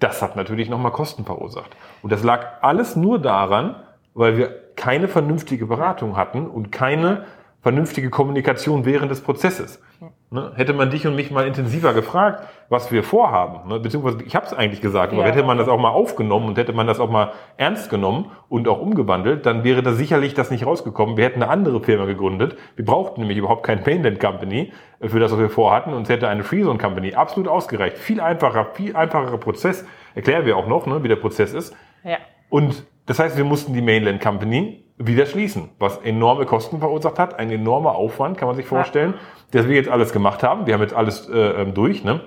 das 0.00 0.22
hat 0.22 0.34
natürlich 0.34 0.68
nochmal 0.68 0.90
Kosten 0.90 1.24
verursacht. 1.24 1.76
Und 2.02 2.10
das 2.10 2.24
lag 2.24 2.60
alles 2.60 2.96
nur 2.96 3.20
daran, 3.20 3.76
weil 4.14 4.36
wir 4.36 4.48
keine 4.74 5.06
vernünftige 5.06 5.66
Beratung 5.66 6.16
hatten 6.16 6.48
und 6.48 6.72
keine 6.72 7.26
vernünftige 7.60 8.10
Kommunikation 8.10 8.84
während 8.84 9.12
des 9.12 9.20
Prozesses. 9.20 9.80
Ne? 10.30 10.52
Hätte 10.56 10.74
man 10.74 10.90
dich 10.90 11.06
und 11.06 11.16
mich 11.16 11.30
mal 11.30 11.46
intensiver 11.46 11.94
gefragt, 11.94 12.46
was 12.68 12.92
wir 12.92 13.02
vorhaben, 13.02 13.66
ne? 13.66 13.80
beziehungsweise 13.80 14.22
ich 14.22 14.36
habe 14.36 14.44
es 14.44 14.52
eigentlich 14.52 14.82
gesagt, 14.82 15.14
aber 15.14 15.22
ja. 15.22 15.28
hätte 15.28 15.42
man 15.42 15.56
das 15.56 15.68
auch 15.68 15.78
mal 15.78 15.88
aufgenommen 15.88 16.48
und 16.48 16.58
hätte 16.58 16.74
man 16.74 16.86
das 16.86 17.00
auch 17.00 17.08
mal 17.08 17.32
ernst 17.56 17.88
genommen 17.88 18.30
und 18.50 18.68
auch 18.68 18.78
umgewandelt, 18.78 19.46
dann 19.46 19.64
wäre 19.64 19.82
da 19.82 19.92
sicherlich 19.92 20.34
das 20.34 20.50
nicht 20.50 20.66
rausgekommen. 20.66 21.16
Wir 21.16 21.24
hätten 21.24 21.42
eine 21.42 21.50
andere 21.50 21.80
Firma 21.80 22.04
gegründet. 22.04 22.58
Wir 22.76 22.84
brauchten 22.84 23.22
nämlich 23.22 23.38
überhaupt 23.38 23.62
kein 23.62 23.82
Mainland 23.86 24.20
Company 24.20 24.70
für 25.00 25.18
das, 25.18 25.32
was 25.32 25.38
wir 25.38 25.48
vorhatten. 25.48 25.94
und 25.94 26.02
es 26.02 26.08
hätte 26.10 26.28
eine 26.28 26.44
Freezone 26.44 26.78
Company 26.78 27.14
absolut 27.14 27.48
ausgereicht. 27.48 27.96
Viel 27.96 28.20
einfacher, 28.20 28.66
viel 28.74 28.94
einfacherer 28.94 29.38
Prozess. 29.38 29.86
Erklären 30.14 30.44
wir 30.44 30.58
auch 30.58 30.66
noch, 30.66 30.86
ne, 30.86 31.02
wie 31.02 31.08
der 31.08 31.16
Prozess 31.16 31.54
ist. 31.54 31.74
Ja. 32.04 32.18
Und 32.50 32.84
das 33.06 33.18
heißt, 33.18 33.38
wir 33.38 33.44
mussten 33.44 33.72
die 33.72 33.80
Mainland 33.80 34.20
Company 34.20 34.84
wieder 34.98 35.26
schließen, 35.26 35.70
was 35.78 35.98
enorme 35.98 36.44
Kosten 36.44 36.80
verursacht 36.80 37.18
hat, 37.18 37.38
ein 37.38 37.50
enormer 37.50 37.94
Aufwand, 37.94 38.36
kann 38.36 38.48
man 38.48 38.56
sich 38.56 38.66
vorstellen, 38.66 39.14
ja. 39.14 39.18
dass 39.52 39.68
wir 39.68 39.76
jetzt 39.76 39.88
alles 39.88 40.12
gemacht 40.12 40.42
haben. 40.42 40.66
Wir 40.66 40.74
haben 40.74 40.82
jetzt 40.82 40.94
alles 40.94 41.28
äh, 41.28 41.38
ähm, 41.38 41.74
durch, 41.74 42.04
ne? 42.04 42.20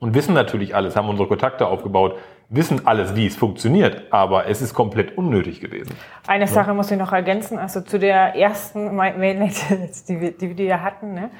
Und 0.00 0.14
wissen 0.14 0.32
natürlich 0.32 0.74
alles, 0.74 0.96
haben 0.96 1.10
unsere 1.10 1.28
Kontakte 1.28 1.66
aufgebaut, 1.66 2.16
wissen 2.48 2.86
alles, 2.86 3.14
wie 3.16 3.26
es 3.26 3.36
funktioniert, 3.36 4.10
aber 4.10 4.46
es 4.46 4.62
ist 4.62 4.72
komplett 4.72 5.18
unnötig 5.18 5.60
gewesen. 5.60 5.94
Eine 6.26 6.44
ja. 6.44 6.50
Sache 6.50 6.72
muss 6.72 6.90
ich 6.90 6.98
noch 6.98 7.12
ergänzen, 7.12 7.58
also 7.58 7.82
zu 7.82 7.98
der 7.98 8.34
ersten 8.34 8.96
Mainland, 8.96 9.52
die 10.08 10.20
wir, 10.20 10.32
die 10.32 10.56
wir 10.56 10.82
hatten, 10.82 11.12
ne, 11.12 11.30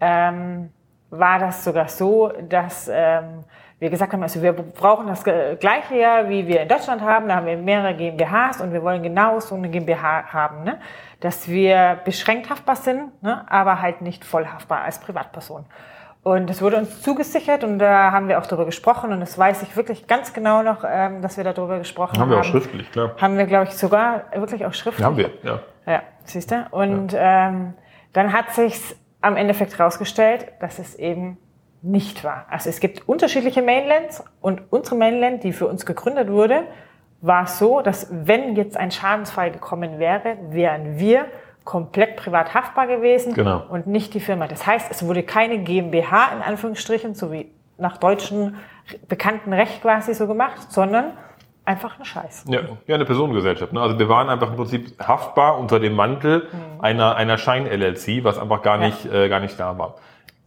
ähm, 0.00 0.70
war 1.10 1.38
das 1.38 1.64
sogar 1.64 1.88
so, 1.88 2.32
dass 2.48 2.90
ähm, 2.92 3.44
wir 3.80 3.88
gesagt 3.88 4.12
haben, 4.12 4.22
also 4.22 4.42
wir 4.42 4.52
brauchen 4.52 5.06
das 5.06 5.24
gleiche 5.24 5.96
ja, 5.96 6.28
wie 6.28 6.46
wir 6.46 6.60
in 6.60 6.68
Deutschland 6.68 7.00
haben. 7.00 7.28
Da 7.28 7.36
haben 7.36 7.46
wir 7.46 7.56
mehrere 7.56 7.94
GmbHs 7.94 8.60
und 8.60 8.72
wir 8.74 8.82
wollen 8.82 9.02
genau 9.02 9.40
so 9.40 9.54
eine 9.54 9.70
GmbH 9.70 10.32
haben, 10.32 10.64
ne? 10.64 10.78
dass 11.20 11.48
wir 11.48 11.98
beschränkt 12.04 12.50
haftbar 12.50 12.76
sind, 12.76 13.22
ne? 13.22 13.50
aber 13.50 13.80
halt 13.80 14.02
nicht 14.02 14.24
voll 14.24 14.46
haftbar 14.46 14.82
als 14.82 15.00
Privatperson. 15.00 15.64
Und 16.22 16.50
es 16.50 16.60
wurde 16.60 16.76
uns 16.76 17.00
zugesichert 17.00 17.64
und 17.64 17.78
da 17.78 18.12
haben 18.12 18.28
wir 18.28 18.38
auch 18.38 18.44
darüber 18.44 18.66
gesprochen 18.66 19.10
und 19.12 19.20
das 19.20 19.38
weiß 19.38 19.62
ich 19.62 19.74
wirklich 19.74 20.06
ganz 20.06 20.34
genau 20.34 20.62
noch, 20.62 20.84
ähm, 20.86 21.22
dass 21.22 21.38
wir 21.38 21.44
darüber 21.44 21.78
gesprochen 21.78 22.12
haben. 22.12 22.20
Haben 22.20 22.30
wir 22.30 22.40
auch 22.40 22.44
schriftlich, 22.44 22.92
klar. 22.92 23.12
Haben 23.18 23.38
wir, 23.38 23.46
glaube 23.46 23.68
ich, 23.68 23.78
sogar 23.78 24.24
wirklich 24.34 24.66
auch 24.66 24.74
schriftlich. 24.74 25.06
Haben 25.06 25.16
wir, 25.16 25.30
ja. 25.42 25.60
Ja, 25.86 26.02
siehst 26.24 26.50
du? 26.50 26.66
Und 26.72 27.14
ja. 27.14 27.48
ähm, 27.48 27.72
dann 28.12 28.34
hat 28.34 28.50
sich's 28.50 28.94
am 29.22 29.38
Endeffekt 29.38 29.78
herausgestellt, 29.78 30.48
dass 30.60 30.78
es 30.78 30.94
eben 30.94 31.38
nicht 31.82 32.24
wahr. 32.24 32.46
Also 32.50 32.68
es 32.68 32.80
gibt 32.80 33.08
unterschiedliche 33.08 33.62
Mainlands 33.62 34.22
und 34.40 34.62
unsere 34.70 34.96
Mainland, 34.96 35.44
die 35.44 35.52
für 35.52 35.66
uns 35.66 35.86
gegründet 35.86 36.30
wurde, 36.30 36.64
war 37.22 37.46
so, 37.46 37.80
dass 37.80 38.08
wenn 38.10 38.56
jetzt 38.56 38.76
ein 38.76 38.90
Schadensfall 38.90 39.50
gekommen 39.50 39.98
wäre, 39.98 40.36
wären 40.50 40.98
wir 40.98 41.26
komplett 41.64 42.16
privat 42.16 42.54
haftbar 42.54 42.86
gewesen 42.86 43.34
genau. 43.34 43.64
und 43.68 43.86
nicht 43.86 44.14
die 44.14 44.20
Firma. 44.20 44.46
Das 44.46 44.66
heißt, 44.66 44.90
es 44.90 45.06
wurde 45.06 45.22
keine 45.22 45.58
GmbH 45.58 46.32
in 46.34 46.42
Anführungsstrichen, 46.42 47.14
so 47.14 47.30
wie 47.32 47.50
nach 47.78 47.98
deutschen 47.98 48.56
bekannten 49.08 49.52
Recht 49.52 49.82
quasi 49.82 50.14
so 50.14 50.26
gemacht, 50.26 50.72
sondern 50.72 51.12
einfach 51.64 51.98
ein 51.98 52.04
Scheiß. 52.04 52.44
Ja, 52.48 52.60
ja 52.86 52.94
eine 52.94 53.04
Personengesellschaft. 53.04 53.72
Ne? 53.72 53.80
Also 53.80 53.98
wir 53.98 54.08
waren 54.08 54.28
einfach 54.28 54.48
im 54.50 54.56
Prinzip 54.56 54.98
haftbar 54.98 55.58
unter 55.58 55.78
dem 55.78 55.94
Mantel 55.94 56.48
mhm. 56.50 56.80
einer, 56.80 57.16
einer 57.16 57.38
Schein-LLC, 57.38 58.24
was 58.24 58.38
einfach 58.38 58.62
gar 58.62 58.78
nicht, 58.78 59.04
ja. 59.04 59.12
äh, 59.12 59.28
gar 59.28 59.40
nicht 59.40 59.60
da 59.60 59.78
war 59.78 59.96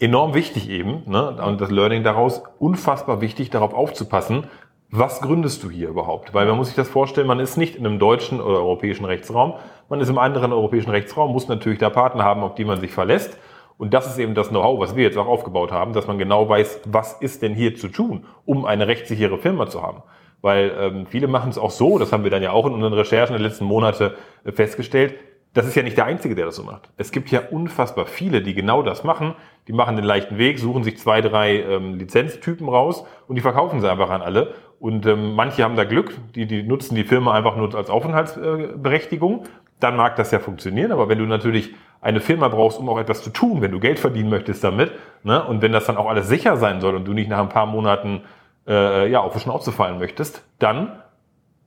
enorm 0.03 0.33
wichtig 0.33 0.69
eben, 0.69 1.03
ne? 1.07 1.38
und 1.45 1.62
das 1.62 1.72
Learning 1.72 2.03
daraus, 2.03 2.43
unfassbar 2.60 3.22
wichtig, 3.22 3.50
darauf 3.50 3.74
aufzupassen, 3.74 4.48
was 4.91 5.22
gründest 5.22 5.63
du 5.63 5.69
hier 5.69 5.88
überhaupt? 5.88 6.33
Weil 6.33 6.45
man 6.45 6.57
muss 6.57 6.67
sich 6.67 6.75
das 6.75 6.89
vorstellen, 6.89 7.25
man 7.25 7.39
ist 7.39 7.57
nicht 7.57 7.77
in 7.77 7.86
einem 7.86 8.00
deutschen 8.00 8.41
oder 8.41 8.57
europäischen 8.57 9.05
Rechtsraum, 9.05 9.53
man 9.89 10.01
ist 10.01 10.10
im 10.10 10.17
anderen 10.17 10.51
europäischen 10.51 10.91
Rechtsraum, 10.91 11.31
muss 11.31 11.48
natürlich 11.48 11.79
da 11.79 11.89
Partner 11.89 12.25
haben, 12.25 12.43
auf 12.43 12.53
die 12.55 12.65
man 12.65 12.81
sich 12.81 12.91
verlässt. 12.91 13.38
Und 13.77 13.93
das 13.93 14.05
ist 14.05 14.19
eben 14.19 14.36
das 14.36 14.50
Know-how, 14.50 14.79
was 14.79 14.95
wir 14.95 15.03
jetzt 15.03 15.17
auch 15.17 15.25
aufgebaut 15.25 15.72
haben, 15.72 15.93
dass 15.93 16.05
man 16.05 16.19
genau 16.19 16.48
weiß, 16.48 16.81
was 16.86 17.13
ist 17.22 17.41
denn 17.41 17.55
hier 17.55 17.75
zu 17.75 17.88
tun, 17.88 18.25
um 18.45 18.65
eine 18.65 18.88
rechtssichere 18.88 19.38
Firma 19.38 19.67
zu 19.67 19.81
haben. 19.81 20.03
Weil 20.41 20.74
ähm, 20.77 21.05
viele 21.07 21.27
machen 21.27 21.50
es 21.50 21.57
auch 21.57 21.72
so, 21.72 21.98
das 21.98 22.12
haben 22.12 22.25
wir 22.25 22.29
dann 22.29 22.43
ja 22.43 22.51
auch 22.51 22.67
in 22.67 22.74
unseren 22.74 22.93
Recherchen 22.93 23.33
der 23.33 23.41
letzten 23.41 23.65
Monate 23.65 24.15
äh, 24.43 24.51
festgestellt, 24.51 25.15
das 25.53 25.67
ist 25.67 25.75
ja 25.75 25.83
nicht 25.83 25.98
der 25.98 26.05
Einzige, 26.05 26.33
der 26.33 26.45
das 26.45 26.55
so 26.55 26.63
macht. 26.63 26.89
Es 26.98 27.12
gibt 27.12 27.29
ja 27.29 27.41
unfassbar 27.51 28.07
viele, 28.07 28.41
die 28.41 28.55
genau 28.55 28.81
das 28.81 29.03
machen. 29.03 29.36
Die 29.67 29.74
machen 29.74 29.95
den 29.95 30.05
leichten 30.05 30.38
Weg, 30.38 30.57
suchen 30.57 30.83
sich 30.83 30.98
zwei, 30.98 31.22
drei 31.22 31.62
ähm, 31.62 31.95
Lizenztypen 31.95 32.67
raus 32.67 33.05
und 33.27 33.36
die 33.36 33.41
verkaufen 33.41 33.79
sie 33.79 33.89
einfach 33.89 34.10
an 34.10 34.22
alle. 34.22 34.55
Und 34.79 35.05
ähm, 35.05 35.36
manche 35.36 35.63
haben 35.63 35.75
da 35.75 35.83
Glück, 35.83 36.13
die, 36.33 36.48
die 36.48 36.63
nutzen 36.63 36.95
die 36.95 37.03
Firma 37.03 37.33
einfach 37.33 37.55
nur 37.55 37.74
als 37.75 37.89
Aufenthaltsberechtigung. 37.89 39.43
Dann 39.79 39.95
mag 39.95 40.15
das 40.15 40.31
ja 40.31 40.39
funktionieren, 40.39 40.91
aber 40.91 41.07
wenn 41.07 41.19
du 41.19 41.25
natürlich 41.25 41.74
eine 42.01 42.19
Firma 42.19 42.48
brauchst, 42.48 42.79
um 42.79 42.89
auch 42.89 43.00
etwas 43.00 43.22
zu 43.24 43.29
tun, 43.29 43.62
wenn 43.62 43.72
du 43.72 43.79
Geld 43.79 44.00
verdienen 44.00 44.29
möchtest 44.29 44.63
damit, 44.63 44.91
ne, 45.24 45.43
und 45.45 45.62
wenn 45.62 45.72
das 45.72 45.86
dann 45.86 45.98
auch 45.98 46.10
alles 46.10 46.27
sicher 46.27 46.57
sein 46.57 46.81
soll 46.81 46.95
und 46.95 47.05
du 47.05 47.13
nicht 47.13 47.29
nach 47.29 47.39
ein 47.39 47.50
paar 47.50 47.65
Monaten 47.65 48.22
äh, 48.67 49.10
ja, 49.10 49.19
auf 49.19 49.33
die 49.33 49.39
Schnauze 49.39 49.72
fallen 49.72 50.00
möchtest, 50.00 50.43
dann 50.60 50.91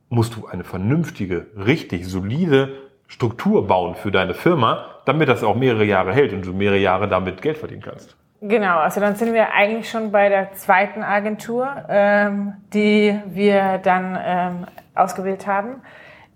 musst 0.08 0.36
du 0.36 0.46
eine 0.46 0.64
vernünftige, 0.64 1.46
richtig 1.56 2.06
solide 2.06 2.74
Struktur 3.08 3.66
bauen 3.66 3.94
für 3.94 4.10
deine 4.10 4.34
Firma, 4.34 4.86
damit 5.04 5.28
das 5.28 5.44
auch 5.44 5.54
mehrere 5.54 5.84
Jahre 5.84 6.12
hält 6.12 6.32
und 6.32 6.44
du 6.44 6.52
mehrere 6.52 6.78
Jahre 6.78 7.08
damit 7.08 7.40
Geld 7.42 7.58
verdienen 7.58 7.82
kannst. 7.82 8.16
Genau, 8.42 8.78
also 8.78 9.00
dann 9.00 9.16
sind 9.16 9.32
wir 9.32 9.54
eigentlich 9.54 9.88
schon 9.88 10.12
bei 10.12 10.28
der 10.28 10.52
zweiten 10.52 11.02
Agentur, 11.02 11.68
ähm, 11.88 12.54
die 12.74 13.18
wir 13.26 13.78
dann 13.78 14.18
ähm, 14.22 14.66
ausgewählt 14.94 15.46
haben, 15.46 15.80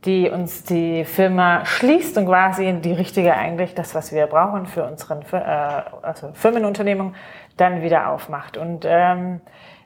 die 0.06 0.30
uns 0.30 0.64
die 0.64 1.04
Firma 1.04 1.66
schließt 1.66 2.16
und 2.16 2.26
quasi 2.26 2.72
die 2.80 2.92
richtige 2.92 3.34
eigentlich 3.34 3.74
das, 3.74 3.94
was 3.94 4.12
wir 4.12 4.26
brauchen 4.26 4.66
für 4.66 4.84
unseren 4.84 5.22
äh, 5.32 5.36
also 6.02 6.30
Firmenunternehmung, 6.32 7.14
dann 7.58 7.82
wieder 7.82 8.08
aufmacht. 8.08 8.56
Und 8.56 8.86
ähm, 8.88 9.42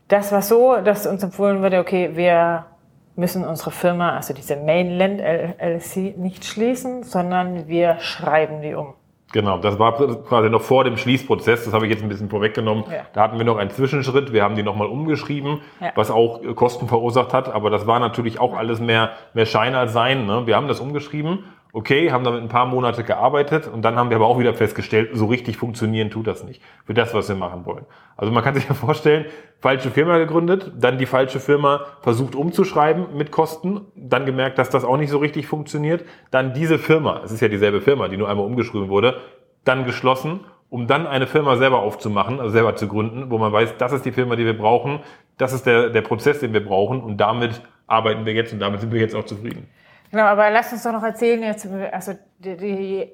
das 0.07 0.31
war 0.31 0.43
so, 0.43 0.77
dass 0.77 1.07
uns 1.07 1.23
empfohlen 1.25 1.63
wurde, 1.63 1.81
okay, 1.81 2.11
wir 2.15 2.67
müssen 3.17 3.45
unsere 3.45 3.71
Firma, 3.71 4.17
also 4.17 4.35
diese 4.35 4.57
Mainland 4.57 5.21
LLC, 5.21 6.17
nicht 6.19 6.45
schließen, 6.45 7.03
sondern 7.03 7.69
wir 7.69 7.99
schreiben 8.01 8.61
die 8.63 8.75
um. 8.75 8.95
Genau, 9.33 9.59
das 9.59 9.81
war 9.81 9.95
quasi 9.95 10.49
noch 10.49 10.63
vor 10.63 10.85
dem 10.85 10.97
Schließprozess, 10.97 11.65
das 11.65 11.75
habe 11.75 11.87
ich 11.87 11.93
jetzt 11.93 12.05
ein 12.05 12.09
bisschen 12.09 12.31
vorweggenommen. 12.31 12.85
Ja. 12.89 13.03
Da 13.13 13.23
hatten 13.23 13.37
wir 13.37 13.45
noch 13.45 13.57
einen 13.57 13.71
Zwischenschritt, 13.71 14.33
wir 14.33 14.45
haben 14.45 14.55
die 14.55 14.63
nochmal 14.63 14.87
umgeschrieben, 14.87 15.61
ja. 15.81 15.91
was 15.97 16.13
auch 16.13 16.41
Kosten 16.55 16.87
verursacht 16.87 17.33
hat, 17.33 17.53
aber 17.53 17.69
das 17.71 17.87
war 17.89 17.99
natürlich 17.99 18.39
auch 18.39 18.57
alles 18.57 18.79
mehr, 18.79 19.11
mehr 19.33 19.47
Schein 19.47 19.75
als 19.75 19.93
Sein. 19.93 20.27
Ne? 20.27 20.47
Wir 20.47 20.55
haben 20.55 20.69
das 20.69 20.79
umgeschrieben 20.79 21.45
okay, 21.75 22.13
haben 22.13 22.23
damit 22.23 22.41
ein 22.41 22.49
paar 22.49 22.67
Monate 22.67 23.03
gearbeitet 23.03 23.67
und 23.67 23.83
dann 23.83 23.97
haben 23.97 24.09
wir 24.09 24.17
aber 24.17 24.27
auch 24.27 24.39
wieder 24.39 24.55
festgestellt, 24.55 25.11
so 25.13 25.27
richtig 25.27 25.57
funktionieren 25.57 26.09
tut 26.09 26.29
das 26.29 26.45
nicht 26.45 26.63
für 26.87 26.95
das, 26.95 27.13
was 27.15 27.29
wir 27.29 27.35
machen 27.35 27.67
wollen. 27.67 27.85
Also 28.17 28.33
man 28.33 28.45
kann 28.45 28.55
sich 28.55 28.69
ja 28.69 28.75
vorstellen, 28.75 29.27
falsche 29.59 29.91
Firma 29.91 30.19
gegründet, 30.19 30.71
dann 30.79 30.99
die 30.99 31.07
falsche 31.07 31.41
Firma 31.41 31.85
versucht 32.01 32.37
umzuschreiben 32.37 33.17
mit 33.17 33.33
Kosten, 33.33 33.81
dann 33.97 34.25
gemerkt, 34.25 34.59
dass 34.59 34.71
das 34.71 34.85
auch 34.85 34.97
nicht 34.97 35.11
so 35.11 35.19
richtig 35.19 35.49
funktioniert, 35.49 36.05
dann 36.31 36.55
diese 36.55 36.79
Firma, 36.79 37.23
es 37.25 37.33
ist 37.33 37.41
ja 37.41 37.49
dieselbe 37.49 37.81
Firma, 37.81 38.07
die 38.07 38.17
nur 38.17 38.29
einmal 38.29 38.47
umgeschrieben 38.47 38.89
wurde, 38.89 39.21
dann 39.65 39.85
geschlossen, 39.85 40.41
um 40.71 40.87
dann 40.87 41.09
eine 41.09 41.27
Firma 41.27 41.57
selber 41.57 41.81
aufzumachen, 41.81 42.39
also 42.39 42.51
selber 42.53 42.77
zu 42.77 42.87
gründen, 42.87 43.31
wo 43.31 43.39
man 43.39 43.53
weiß, 43.53 43.79
das 43.79 43.93
ist 43.93 44.05
die 44.05 44.13
Firma, 44.13 44.37
die 44.37 44.45
wir 44.45 44.57
brauchen, 44.57 45.01
das 45.39 45.53
ist 45.53 45.67
der, 45.67 45.91
der 45.91 46.03
Prozess, 46.03 46.39
den 46.39 46.53
wir 46.53 46.65
brauchen 46.65 47.01
und 47.01 47.17
damit 47.17 47.63
arbeiten 47.89 48.27
wir 48.27 48.33
jetzt 48.33 48.53
und 48.53 48.61
damit 48.61 48.81
sind 48.81 48.93
wir 48.93 49.01
jetzt 49.01 49.17
auch 49.17 49.25
zufrieden. 49.25 49.67
Genau, 50.15 50.27
aber 50.27 50.49
lass 50.49 50.73
uns 50.73 50.85
doch 50.85 50.93
noch 50.93 51.03
erzählen 51.03 51.43
jetzt, 51.43 51.67
also 51.91 52.13
die, 52.39 52.57
die 52.57 53.13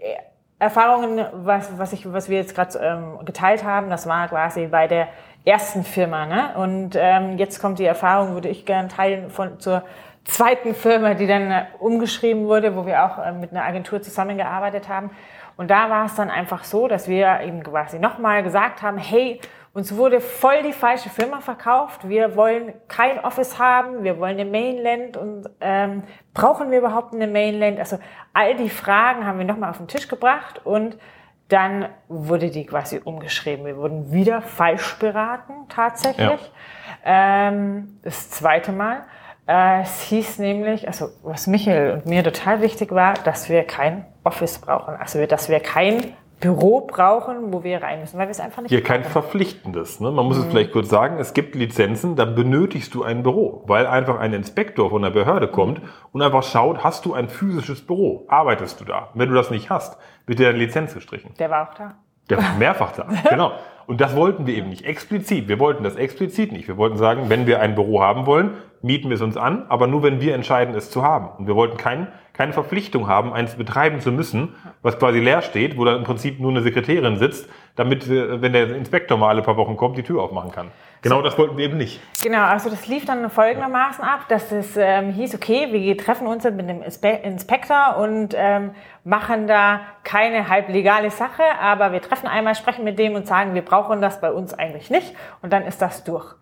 Erfahrungen, 0.58 1.24
was, 1.32 1.78
was, 1.78 1.94
ich, 1.94 2.12
was 2.12 2.28
wir 2.28 2.36
jetzt 2.36 2.54
gerade 2.54 2.78
ähm, 2.78 3.24
geteilt 3.24 3.64
haben, 3.64 3.88
das 3.88 4.06
war 4.06 4.28
quasi 4.28 4.66
bei 4.66 4.86
der 4.86 5.08
ersten 5.46 5.82
Firma. 5.82 6.26
Ne? 6.26 6.50
Und 6.56 6.90
ähm, 6.96 7.38
jetzt 7.38 7.58
kommt 7.58 7.78
die 7.78 7.86
Erfahrung, 7.86 8.34
würde 8.34 8.50
ich 8.50 8.66
gerne 8.66 8.88
teilen, 8.88 9.30
von 9.30 9.58
zur 9.60 9.82
zweiten 10.24 10.74
Firma, 10.74 11.14
die 11.14 11.26
dann 11.26 11.50
äh, 11.50 11.64
umgeschrieben 11.78 12.44
wurde, 12.44 12.76
wo 12.76 12.84
wir 12.84 13.02
auch 13.02 13.16
äh, 13.16 13.32
mit 13.32 13.52
einer 13.52 13.64
Agentur 13.64 14.02
zusammengearbeitet 14.02 14.90
haben. 14.90 15.10
Und 15.56 15.70
da 15.70 15.88
war 15.88 16.04
es 16.04 16.16
dann 16.16 16.28
einfach 16.28 16.64
so, 16.64 16.86
dass 16.86 17.08
wir 17.08 17.40
eben 17.40 17.62
quasi 17.62 17.98
nochmal 17.98 18.42
gesagt 18.42 18.82
haben, 18.82 18.98
hey, 18.98 19.40
uns 19.72 19.94
wurde 19.94 20.20
voll 20.20 20.62
die 20.62 20.72
falsche 20.72 21.10
Firma 21.10 21.40
verkauft. 21.40 22.08
Wir 22.08 22.34
wollen 22.34 22.72
kein 22.88 23.20
Office 23.24 23.58
haben, 23.58 24.02
wir 24.02 24.18
wollen 24.18 24.38
eine 24.38 24.50
Mainland 24.50 25.16
und 25.16 25.48
ähm, 25.60 26.02
brauchen 26.34 26.70
wir 26.70 26.78
überhaupt 26.78 27.14
eine 27.14 27.28
Mainland? 27.28 27.78
Also 27.78 27.98
all 28.32 28.56
die 28.56 28.68
Fragen 28.68 29.24
haben 29.26 29.38
wir 29.38 29.46
nochmal 29.46 29.70
auf 29.70 29.78
den 29.78 29.86
Tisch 29.86 30.08
gebracht 30.08 30.60
und 30.64 30.98
dann 31.48 31.88
wurde 32.08 32.50
die 32.50 32.66
quasi 32.66 33.00
umgeschrieben. 33.02 33.64
Wir 33.64 33.76
wurden 33.76 34.12
wieder 34.12 34.40
falsch 34.42 34.98
beraten, 34.98 35.52
tatsächlich. 35.68 36.52
Ja. 37.04 37.48
Ähm, 37.48 37.98
das 38.02 38.30
zweite 38.30 38.72
Mal. 38.72 39.04
Äh, 39.46 39.82
es 39.82 40.00
hieß 40.02 40.38
nämlich, 40.38 40.86
also 40.86 41.08
was 41.22 41.46
Michael 41.46 41.92
und 41.92 42.06
mir 42.06 42.22
total 42.22 42.60
wichtig 42.60 42.92
war, 42.92 43.14
dass 43.14 43.48
wir 43.48 43.64
kein 43.64 44.04
Office 44.22 44.60
brauchen. 44.60 44.94
Also 44.94 45.24
dass 45.26 45.48
wir 45.48 45.60
kein 45.60 46.14
Büro 46.40 46.80
brauchen, 46.80 47.52
wo 47.52 47.62
wir 47.62 47.82
rein 47.82 48.00
müssen, 48.00 48.18
weil 48.18 48.26
wir 48.26 48.32
es 48.32 48.40
einfach 48.40 48.62
nicht 48.62 48.70
Hier 48.70 48.82
kein 48.82 49.04
verpflichtendes. 49.04 50.00
Ne? 50.00 50.10
Man 50.10 50.24
muss 50.26 50.38
mhm. 50.38 50.44
es 50.44 50.48
vielleicht 50.48 50.72
kurz 50.72 50.88
sagen, 50.88 51.18
es 51.18 51.34
gibt 51.34 51.54
Lizenzen, 51.54 52.16
dann 52.16 52.34
benötigst 52.34 52.94
du 52.94 53.02
ein 53.02 53.22
Büro, 53.22 53.62
weil 53.66 53.86
einfach 53.86 54.18
ein 54.18 54.32
Inspektor 54.32 54.90
von 54.90 55.02
der 55.02 55.10
Behörde 55.10 55.48
kommt 55.48 55.82
und 56.12 56.22
einfach 56.22 56.42
schaut, 56.42 56.82
hast 56.82 57.04
du 57.04 57.12
ein 57.12 57.28
physisches 57.28 57.86
Büro, 57.86 58.24
arbeitest 58.28 58.80
du 58.80 58.84
da? 58.84 59.10
Wenn 59.14 59.28
du 59.28 59.34
das 59.34 59.50
nicht 59.50 59.70
hast, 59.70 59.98
wird 60.26 60.38
dir 60.38 60.46
deine 60.46 60.58
Lizenz 60.58 60.94
gestrichen. 60.94 61.32
Der 61.38 61.50
war 61.50 61.68
auch 61.68 61.74
da. 61.74 61.94
Der 62.30 62.38
war 62.38 62.54
mehrfach 62.58 62.92
da, 62.92 63.06
genau. 63.28 63.52
Und 63.86 64.00
das 64.00 64.14
wollten 64.14 64.46
wir 64.46 64.54
eben 64.54 64.68
nicht 64.68 64.84
explizit. 64.84 65.48
Wir 65.48 65.58
wollten 65.58 65.82
das 65.82 65.96
explizit 65.96 66.52
nicht. 66.52 66.68
Wir 66.68 66.76
wollten 66.76 66.96
sagen, 66.96 67.24
wenn 67.28 67.48
wir 67.48 67.60
ein 67.60 67.74
Büro 67.74 68.00
haben 68.00 68.24
wollen, 68.24 68.54
mieten 68.82 69.08
wir 69.08 69.16
es 69.16 69.20
uns 69.20 69.36
an, 69.36 69.66
aber 69.68 69.88
nur 69.88 70.04
wenn 70.04 70.20
wir 70.20 70.34
entscheiden, 70.34 70.76
es 70.76 70.92
zu 70.92 71.02
haben. 71.02 71.28
Und 71.38 71.48
wir 71.48 71.56
wollten 71.56 71.76
kein, 71.76 72.06
keine 72.40 72.54
Verpflichtung 72.54 73.06
haben, 73.06 73.34
eins 73.34 73.56
betreiben 73.56 74.00
zu 74.00 74.10
müssen, 74.10 74.54
was 74.80 74.98
quasi 74.98 75.18
leer 75.18 75.42
steht, 75.42 75.76
wo 75.76 75.84
da 75.84 75.94
im 75.94 76.04
Prinzip 76.04 76.40
nur 76.40 76.50
eine 76.50 76.62
Sekretärin 76.62 77.18
sitzt, 77.18 77.50
damit, 77.76 78.08
äh, 78.08 78.40
wenn 78.40 78.54
der 78.54 78.74
Inspektor 78.76 79.18
mal 79.18 79.28
alle 79.28 79.42
paar 79.42 79.58
Wochen 79.58 79.76
kommt, 79.76 79.98
die 79.98 80.02
Tür 80.02 80.22
aufmachen 80.22 80.50
kann. 80.50 80.70
Genau 81.02 81.16
so. 81.16 81.22
das 81.22 81.36
wollten 81.36 81.58
wir 81.58 81.66
eben 81.66 81.76
nicht. 81.76 82.00
Genau, 82.22 82.42
also 82.44 82.70
das 82.70 82.86
lief 82.86 83.04
dann 83.04 83.28
folgendermaßen 83.28 84.02
ab, 84.02 84.20
dass 84.30 84.50
es 84.52 84.74
ähm, 84.78 85.12
hieß, 85.12 85.34
okay, 85.34 85.68
wir 85.70 85.98
treffen 85.98 86.26
uns 86.26 86.44
mit 86.44 86.66
dem 86.66 86.80
Inspektor 86.80 87.98
und 87.98 88.34
ähm, 88.34 88.70
machen 89.04 89.46
da 89.46 89.82
keine 90.02 90.48
halblegale 90.48 91.10
Sache, 91.10 91.42
aber 91.60 91.92
wir 91.92 92.00
treffen 92.00 92.26
einmal, 92.26 92.54
sprechen 92.54 92.84
mit 92.84 92.98
dem 92.98 93.16
und 93.16 93.26
sagen, 93.26 93.52
wir 93.52 93.62
brauchen 93.62 94.00
das 94.00 94.18
bei 94.18 94.32
uns 94.32 94.54
eigentlich 94.54 94.88
nicht 94.88 95.14
und 95.42 95.52
dann 95.52 95.66
ist 95.66 95.82
das 95.82 96.04
durch. 96.04 96.36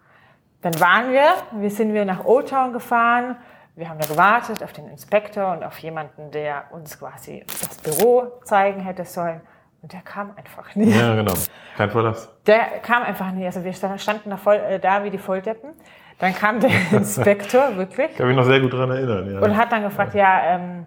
Dann 0.62 0.78
waren 0.78 1.10
wir, 1.10 1.26
wir 1.60 1.70
sind 1.70 1.92
wir 1.92 2.04
nach 2.04 2.24
Old 2.24 2.50
Town 2.50 2.72
gefahren, 2.72 3.36
wir 3.78 3.88
haben 3.88 4.00
da 4.00 4.06
gewartet 4.06 4.62
auf 4.64 4.72
den 4.72 4.88
Inspektor 4.88 5.52
und 5.52 5.62
auf 5.62 5.78
jemanden, 5.78 6.30
der 6.32 6.64
uns 6.72 6.98
quasi 6.98 7.44
das 7.46 7.76
Büro 7.78 8.40
zeigen 8.44 8.80
hätte 8.80 9.04
sollen. 9.04 9.40
Und 9.80 9.92
der 9.92 10.00
kam 10.00 10.32
einfach 10.36 10.74
nicht. 10.74 10.96
Ja, 10.96 11.14
genau. 11.14 11.34
Kein 11.76 11.88
Verlass. 11.88 12.28
Der 12.46 12.80
kam 12.82 13.04
einfach 13.04 13.30
nicht. 13.30 13.46
Also 13.46 13.62
wir 13.62 13.72
standen 13.72 14.30
da, 14.30 14.36
voll, 14.36 14.56
äh, 14.56 14.80
da 14.80 15.04
wie 15.04 15.10
die 15.10 15.18
Volldeppen. 15.18 15.70
Dann 16.18 16.34
kam 16.34 16.58
der 16.58 16.70
Inspektor, 16.90 17.76
wirklich. 17.76 18.10
Ich 18.10 18.16
kann 18.16 18.26
mich 18.26 18.36
noch 18.36 18.44
sehr 18.44 18.60
gut 18.60 18.72
daran 18.72 18.90
erinnern. 18.90 19.32
Ja. 19.32 19.40
Und 19.40 19.56
hat 19.56 19.70
dann 19.70 19.84
gefragt, 19.84 20.14
ja, 20.14 20.56
ähm, 20.56 20.86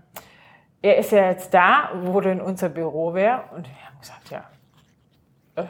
er 0.82 0.98
ist 0.98 1.14
ja 1.14 1.30
jetzt 1.30 1.54
da, 1.54 1.92
wo 2.04 2.20
denn 2.20 2.42
unser 2.42 2.68
Büro 2.68 3.14
wäre. 3.14 3.44
Und 3.56 3.70
wir 3.70 3.88
haben 3.88 4.00
gesagt, 4.02 4.30
ja. 4.30 4.44
Äh, 5.56 5.68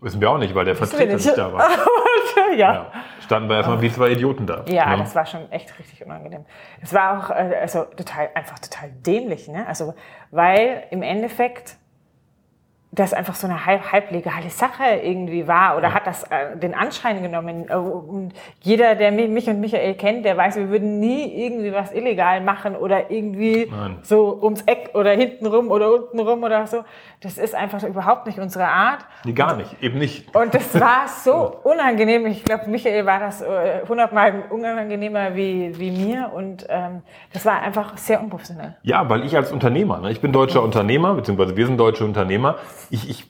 Wissen 0.00 0.20
wir 0.20 0.30
auch 0.30 0.38
nicht, 0.38 0.54
weil 0.54 0.64
der 0.64 0.74
Vertreter 0.74 1.14
nicht 1.14 1.38
da 1.38 1.52
war. 1.52 1.70
ja. 2.56 2.72
ja. 2.72 2.92
Standen 3.28 3.50
wir 3.50 3.56
erstmal 3.56 3.82
wie 3.82 3.92
zwei 3.92 4.10
Idioten 4.12 4.46
da. 4.46 4.64
Ja, 4.68 4.90
ja, 4.90 4.96
das 4.96 5.14
war 5.14 5.26
schon 5.26 5.52
echt 5.52 5.78
richtig 5.78 6.02
unangenehm. 6.02 6.46
Es 6.80 6.94
war 6.94 7.18
auch 7.18 7.28
äh, 7.28 7.58
also 7.60 7.84
total, 7.84 8.30
einfach 8.34 8.58
total 8.58 8.90
dämlich, 8.90 9.48
ne? 9.48 9.66
Also, 9.66 9.92
weil 10.30 10.84
im 10.90 11.02
Endeffekt 11.02 11.76
das 12.90 13.12
einfach 13.12 13.34
so 13.34 13.46
eine 13.46 13.66
halb, 13.66 13.92
halblegale 13.92 14.48
Sache 14.48 14.84
irgendwie 15.02 15.46
war 15.46 15.76
oder 15.76 15.88
ja. 15.88 15.94
hat 15.94 16.06
das 16.06 16.22
äh, 16.24 16.56
den 16.56 16.74
Anschein 16.74 17.22
genommen. 17.22 17.66
Äh, 17.68 17.74
und 17.74 18.32
jeder, 18.62 18.94
der 18.94 19.12
mich 19.12 19.46
und 19.48 19.60
Michael 19.60 19.94
kennt, 19.94 20.24
der 20.24 20.36
weiß, 20.36 20.56
wir 20.56 20.70
würden 20.70 20.98
nie 20.98 21.44
irgendwie 21.44 21.72
was 21.72 21.92
illegal 21.92 22.40
machen 22.40 22.76
oder 22.76 23.10
irgendwie 23.10 23.68
Nein. 23.70 23.98
so 24.02 24.38
ums 24.42 24.62
Eck 24.62 24.90
oder 24.94 25.10
hinten 25.10 25.46
rum 25.46 25.70
oder 25.70 25.92
unten 25.92 26.18
rum 26.18 26.42
oder 26.42 26.66
so. 26.66 26.84
Das 27.20 27.36
ist 27.36 27.54
einfach 27.54 27.82
überhaupt 27.82 28.26
nicht 28.26 28.38
unsere 28.38 28.66
Art. 28.66 29.04
Nee, 29.24 29.32
gar 29.32 29.56
nicht, 29.56 29.82
eben 29.82 29.98
nicht. 29.98 30.34
Und 30.34 30.54
das 30.54 30.78
war 30.80 31.08
so 31.08 31.60
unangenehm. 31.64 32.24
Ich 32.26 32.42
glaube, 32.44 32.68
Michael 32.68 33.04
war 33.04 33.20
das 33.20 33.42
äh, 33.42 33.80
hundertmal 33.86 34.44
unangenehmer 34.48 35.34
wie, 35.34 35.78
wie 35.78 35.90
mir 35.90 36.30
und 36.34 36.66
ähm, 36.70 37.02
das 37.34 37.44
war 37.44 37.60
einfach 37.60 37.98
sehr 37.98 38.22
unprofessionell. 38.22 38.76
Ja, 38.82 39.08
weil 39.10 39.24
ich 39.24 39.36
als 39.36 39.52
Unternehmer, 39.52 39.98
ne, 39.98 40.10
ich 40.10 40.22
bin 40.22 40.32
deutscher 40.32 40.62
Unternehmer, 40.62 41.12
beziehungsweise 41.14 41.54
wir 41.54 41.66
sind 41.66 41.78
deutsche 41.78 42.04
Unternehmer, 42.04 42.56
ich, 42.90 43.08
ich, 43.08 43.24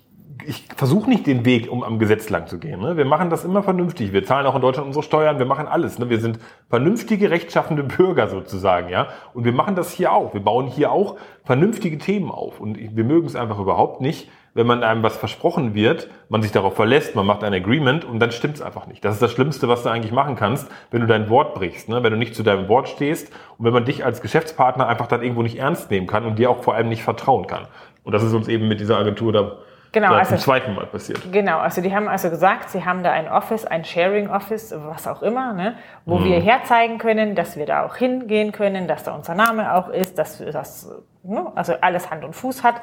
ich 0.47 0.65
versuche 0.77 1.09
nicht 1.11 1.27
den 1.27 1.45
Weg, 1.45 1.71
um 1.71 1.83
am 1.83 1.99
Gesetz 1.99 2.31
lang 2.31 2.47
zu 2.47 2.59
gehen. 2.59 2.81
Ne? 2.81 2.97
Wir 2.97 3.05
machen 3.05 3.31
das 3.31 3.45
immer 3.45 3.63
vernünftig. 3.63 4.13
Wir 4.13 4.25
zahlen 4.25 4.47
auch 4.47 4.55
in 4.55 4.63
Deutschland 4.63 4.87
unsere 4.87 5.03
Steuern, 5.03 5.39
wir 5.39 5.47
machen 5.47 5.67
alles. 5.67 5.99
Ne? 5.99 6.09
Wir 6.09 6.21
sind 6.21 6.39
vernünftige, 6.69 7.31
rechtschaffende 7.31 7.83
Bürger 7.83 8.29
sozusagen. 8.29 8.89
ja. 8.89 9.09
Und 9.35 9.45
wir 9.45 9.53
machen 9.53 9.75
das 9.75 9.93
hier 9.93 10.13
auch. 10.13 10.35
Wir 10.35 10.43
bauen 10.43 10.67
hier 10.67 10.93
auch 10.93 11.17
vernünftige 11.45 11.99
Themen 11.99 12.31
auf. 12.31 12.61
Und 12.61 12.79
wir 12.79 13.05
mögen 13.05 13.27
es 13.27 13.37
einfach 13.37 13.59
überhaupt 13.59 14.01
nicht, 14.01 14.29
wenn 14.59 14.67
man 14.67 14.83
einem 14.83 15.05
was 15.05 15.17
versprochen 15.17 15.75
wird, 15.75 16.09
man 16.29 16.43
sich 16.43 16.51
darauf 16.51 16.75
verlässt, 16.75 17.15
man 17.15 17.25
macht 17.25 17.45
ein 17.45 17.55
Agreement 17.55 18.05
und 18.05 18.19
dann 18.19 18.33
stimmt 18.33 18.57
es 18.57 18.63
einfach 18.63 18.89
nicht. 18.89 19.05
Das 19.05 19.15
ist 19.15 19.23
das 19.23 19.31
Schlimmste, 19.31 19.69
was 19.69 19.85
du 19.85 19.89
eigentlich 19.89 20.11
machen 20.11 20.35
kannst, 20.35 20.69
wenn 20.91 21.01
du 21.01 21.07
dein 21.07 21.31
Wort 21.31 21.55
brichst, 21.55 21.89
ne? 21.89 22.03
wenn 22.03 22.13
du 22.13 22.19
nicht 22.19 22.35
zu 22.35 22.43
deinem 22.43 22.69
Wort 22.69 22.89
stehst 22.89 23.33
und 23.57 23.65
wenn 23.65 23.73
man 23.73 23.85
dich 23.85 24.05
als 24.05 24.21
Geschäftspartner 24.21 24.89
einfach 24.89 25.07
dann 25.07 25.23
irgendwo 25.23 25.43
nicht 25.43 25.59
ernst 25.59 25.93
nehmen 25.93 26.09
kann 26.09 26.25
und 26.25 26.41
dir 26.41 26.51
auch 26.51 26.65
vor 26.65 26.75
allem 26.75 26.89
nicht 26.89 27.05
vertrauen 27.05 27.47
kann. 27.47 27.69
Und 28.05 28.13
das 28.13 28.23
ist 28.23 28.33
uns 28.35 28.49
eben 28.49 28.69
mit 28.69 28.81
dieser 28.81 28.97
Agentur 28.99 29.33
da 29.33 29.53
Genau, 29.91 30.13
also, 30.13 30.33
zum 30.35 30.39
zweiten 30.41 30.75
Mal 30.75 30.85
passiert. 30.87 31.33
Genau, 31.33 31.61
also 31.61 31.81
die 31.81 31.95
haben 31.95 32.09
also 32.09 32.29
gesagt, 32.29 32.69
sie 32.69 32.85
haben 32.85 33.03
da 33.03 33.11
ein 33.11 33.27
Office, 33.27 33.65
ein 33.65 33.87
Sharing 33.87 34.29
Office, 34.29 34.75
was 34.77 35.07
auch 35.07 35.23
immer, 35.23 35.55
ne, 35.55 35.77
wo 36.05 36.19
Mhm. 36.19 36.25
wir 36.25 36.41
herzeigen 36.41 36.99
können, 36.99 37.35
dass 37.35 37.57
wir 37.57 37.65
da 37.65 37.87
auch 37.87 37.97
hingehen 37.97 38.53
können, 38.53 38.87
dass 38.87 39.05
da 39.05 39.15
unser 39.15 39.35
Name 39.35 39.75
auch 39.75 39.89
ist, 39.89 40.19
dass 40.19 40.39
das 40.45 40.91
ne, 41.23 41.51
also 41.55 41.73
alles 41.81 42.11
Hand 42.11 42.23
und 42.23 42.35
Fuß 42.35 42.63
hat. 42.65 42.77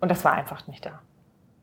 Und 0.00 0.10
das 0.10 0.24
war 0.24 0.32
einfach 0.32 0.66
nicht 0.68 0.86
da. 0.86 1.00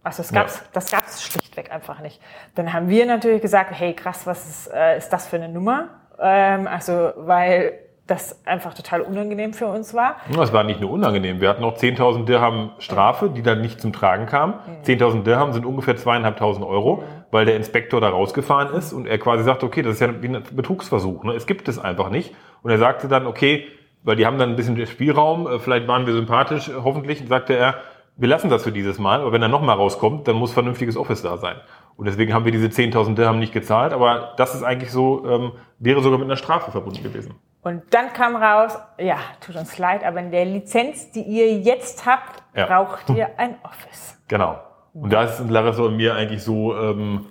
Also 0.03 0.21
es 0.21 0.31
gab's, 0.31 0.59
Ja. 0.59 0.65
das 0.73 0.91
gab 0.91 1.03
es 1.07 1.23
schlichtweg 1.23 1.71
einfach 1.71 1.99
nicht. 2.01 2.21
Dann 2.53 2.71
haben 2.71 2.87
wir 2.87 3.07
natürlich 3.07 3.41
gesagt, 3.41 3.71
hey 3.73 3.93
krass, 3.95 4.27
was 4.27 4.47
ist, 4.47 4.67
äh, 4.73 4.97
ist 4.99 5.09
das 5.09 5.25
für 5.27 5.37
eine 5.37 5.49
Nummer? 5.49 5.89
Ähm, 6.19 6.67
also 6.67 7.11
weil 7.17 7.73
das 8.07 8.39
einfach 8.45 8.73
total 8.75 9.01
unangenehm 9.01 9.53
für 9.53 9.65
uns 9.65 9.93
war. 9.93 10.17
Das 10.31 10.53
war 10.53 10.63
nicht 10.63 10.79
nur 10.79 10.91
unangenehm. 10.91 11.41
Wir 11.41 11.49
hatten 11.49 11.61
noch 11.61 11.75
10.000 11.75 12.25
Dirham 12.25 12.71
Strafe, 12.77 13.29
die 13.29 13.41
dann 13.41 13.61
nicht 13.61 13.81
zum 13.81 13.93
Tragen 13.93 14.27
kam. 14.27 14.59
10.000 14.83 15.23
Dirham 15.23 15.53
sind 15.53 15.65
ungefähr 15.65 15.95
2.500 15.97 16.67
Euro, 16.67 17.03
weil 17.31 17.45
der 17.45 17.55
Inspektor 17.55 18.01
da 18.01 18.09
rausgefahren 18.09 18.73
ist 18.75 18.93
und 18.93 19.07
er 19.07 19.17
quasi 19.17 19.43
sagte, 19.43 19.65
okay, 19.65 19.81
das 19.81 19.95
ist 19.95 19.99
ja 20.01 20.21
wie 20.21 20.27
ein 20.27 20.43
Betrugsversuch. 20.51 21.23
Ne? 21.23 21.33
Es 21.33 21.47
gibt 21.47 21.67
es 21.67 21.79
einfach 21.79 22.09
nicht. 22.09 22.35
Und 22.61 22.69
er 22.69 22.77
sagte 22.77 23.07
dann, 23.07 23.25
okay, 23.25 23.67
weil 24.03 24.15
die 24.15 24.25
haben 24.27 24.37
dann 24.37 24.51
ein 24.51 24.55
bisschen 24.55 24.85
Spielraum, 24.85 25.47
äh, 25.47 25.59
vielleicht 25.59 25.87
waren 25.87 26.05
wir 26.05 26.13
sympathisch, 26.13 26.69
äh, 26.69 26.73
hoffentlich, 26.83 27.23
sagte 27.27 27.55
er, 27.55 27.75
wir 28.17 28.29
lassen 28.29 28.49
das 28.49 28.63
für 28.63 28.71
dieses 28.71 28.97
Mal, 28.97 29.21
aber 29.21 29.33
wenn 29.33 29.41
er 29.41 29.49
nochmal 29.49 29.75
rauskommt, 29.75 30.27
dann 30.27 30.37
muss 30.37 30.53
vernünftiges 30.53 30.95
Office 30.95 31.21
da 31.21 31.37
sein. 31.37 31.57
Und 31.97 32.05
deswegen 32.05 32.33
haben 32.33 32.45
wir 32.45 32.51
diese 32.51 32.67
10.000 32.67 33.15
Dirham 33.15 33.39
nicht 33.39 33.51
gezahlt, 33.51 33.93
aber 33.93 34.33
das 34.37 34.55
ist 34.55 34.63
eigentlich 34.63 34.91
so, 34.91 35.27
ähm, 35.27 35.51
wäre 35.79 36.01
sogar 36.01 36.19
mit 36.19 36.27
einer 36.27 36.37
Strafe 36.37 36.71
verbunden 36.71 37.03
gewesen. 37.03 37.35
Und 37.65 37.81
dann 37.89 38.13
kam 38.13 38.35
raus, 38.35 38.77
ja, 38.99 39.17
tut 39.41 39.55
uns 39.55 39.77
leid, 39.79 40.03
aber 40.03 40.19
in 40.19 40.29
der 40.29 40.45
Lizenz, 40.45 41.11
die 41.11 41.23
ihr 41.23 41.51
jetzt 41.59 42.05
habt, 42.05 42.43
Ja. 42.55 42.67
braucht 42.67 43.09
ihr 43.09 43.27
ein 43.37 43.55
Office. 43.63 44.17
Genau. 44.27 44.59
Und 44.93 45.11
da 45.11 45.23
ist 45.23 45.39
Larissa 45.49 45.81
und 45.81 45.97
mir 45.97 46.13
eigentlich 46.13 46.43
so 46.43 46.77
ähm, 46.77 47.25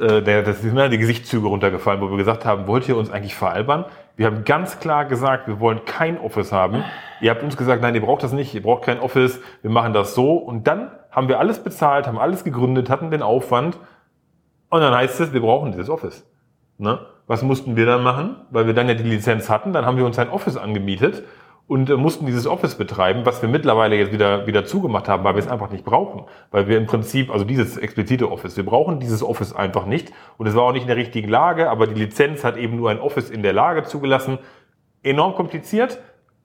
äh, 0.00 0.42
das 0.42 0.60
sind 0.62 0.74
mir 0.74 0.88
die 0.88 0.98
Gesichtszüge 0.98 1.46
runtergefallen, 1.46 2.00
wo 2.00 2.10
wir 2.10 2.16
gesagt 2.16 2.44
haben, 2.44 2.66
wollt 2.66 2.88
ihr 2.88 2.96
uns 2.96 3.10
eigentlich 3.10 3.34
veralbern? 3.34 3.84
Wir 4.16 4.26
haben 4.26 4.44
ganz 4.44 4.78
klar 4.78 5.04
gesagt, 5.04 5.46
wir 5.48 5.60
wollen 5.60 5.84
kein 5.84 6.18
Office 6.18 6.52
haben. 6.52 6.84
Ihr 7.20 7.30
habt 7.30 7.42
uns 7.42 7.56
gesagt, 7.56 7.82
nein, 7.82 7.94
ihr 7.94 8.00
braucht 8.02 8.22
das 8.22 8.32
nicht, 8.32 8.54
ihr 8.54 8.62
braucht 8.62 8.84
kein 8.84 9.00
Office, 9.00 9.40
wir 9.62 9.70
machen 9.70 9.92
das 9.92 10.14
so. 10.14 10.34
Und 10.36 10.66
dann 10.66 10.90
haben 11.10 11.28
wir 11.28 11.38
alles 11.38 11.58
bezahlt, 11.62 12.06
haben 12.06 12.18
alles 12.18 12.44
gegründet, 12.44 12.88
hatten 12.88 13.10
den 13.10 13.22
Aufwand. 13.22 13.78
Und 14.70 14.80
dann 14.80 14.94
heißt 14.94 15.20
es, 15.20 15.32
wir 15.32 15.40
brauchen 15.40 15.72
dieses 15.72 15.90
Office. 15.90 16.24
Ne? 16.78 16.98
Was 17.26 17.42
mussten 17.42 17.76
wir 17.76 17.86
dann 17.86 18.02
machen? 18.02 18.36
Weil 18.50 18.66
wir 18.66 18.74
dann 18.74 18.88
ja 18.88 18.94
die 18.94 19.02
Lizenz 19.02 19.48
hatten, 19.48 19.72
dann 19.72 19.86
haben 19.86 19.96
wir 19.96 20.06
uns 20.06 20.18
ein 20.18 20.30
Office 20.30 20.56
angemietet 20.56 21.24
und 21.66 21.90
äh, 21.90 21.96
mussten 21.96 22.26
dieses 22.26 22.46
Office 22.46 22.76
betreiben, 22.76 23.26
was 23.26 23.42
wir 23.42 23.48
mittlerweile 23.48 23.96
jetzt 23.96 24.12
wieder, 24.12 24.46
wieder 24.46 24.64
zugemacht 24.64 25.08
haben, 25.08 25.24
weil 25.24 25.34
wir 25.34 25.40
es 25.40 25.48
einfach 25.48 25.70
nicht 25.70 25.84
brauchen. 25.84 26.24
Weil 26.50 26.68
wir 26.68 26.78
im 26.78 26.86
Prinzip, 26.86 27.30
also 27.30 27.44
dieses 27.44 27.76
explizite 27.76 28.30
Office, 28.30 28.56
wir 28.56 28.64
brauchen 28.64 29.00
dieses 29.00 29.22
Office 29.22 29.54
einfach 29.54 29.86
nicht. 29.86 30.12
Und 30.38 30.46
es 30.46 30.54
war 30.54 30.62
auch 30.62 30.72
nicht 30.72 30.82
in 30.82 30.88
der 30.88 30.96
richtigen 30.96 31.28
Lage, 31.28 31.68
aber 31.68 31.86
die 31.86 32.00
Lizenz 32.00 32.44
hat 32.44 32.56
eben 32.56 32.76
nur 32.76 32.90
ein 32.90 33.00
Office 33.00 33.30
in 33.30 33.42
der 33.42 33.52
Lage 33.52 33.82
zugelassen. 33.82 34.38
Enorm 35.02 35.34
kompliziert, 35.34 35.98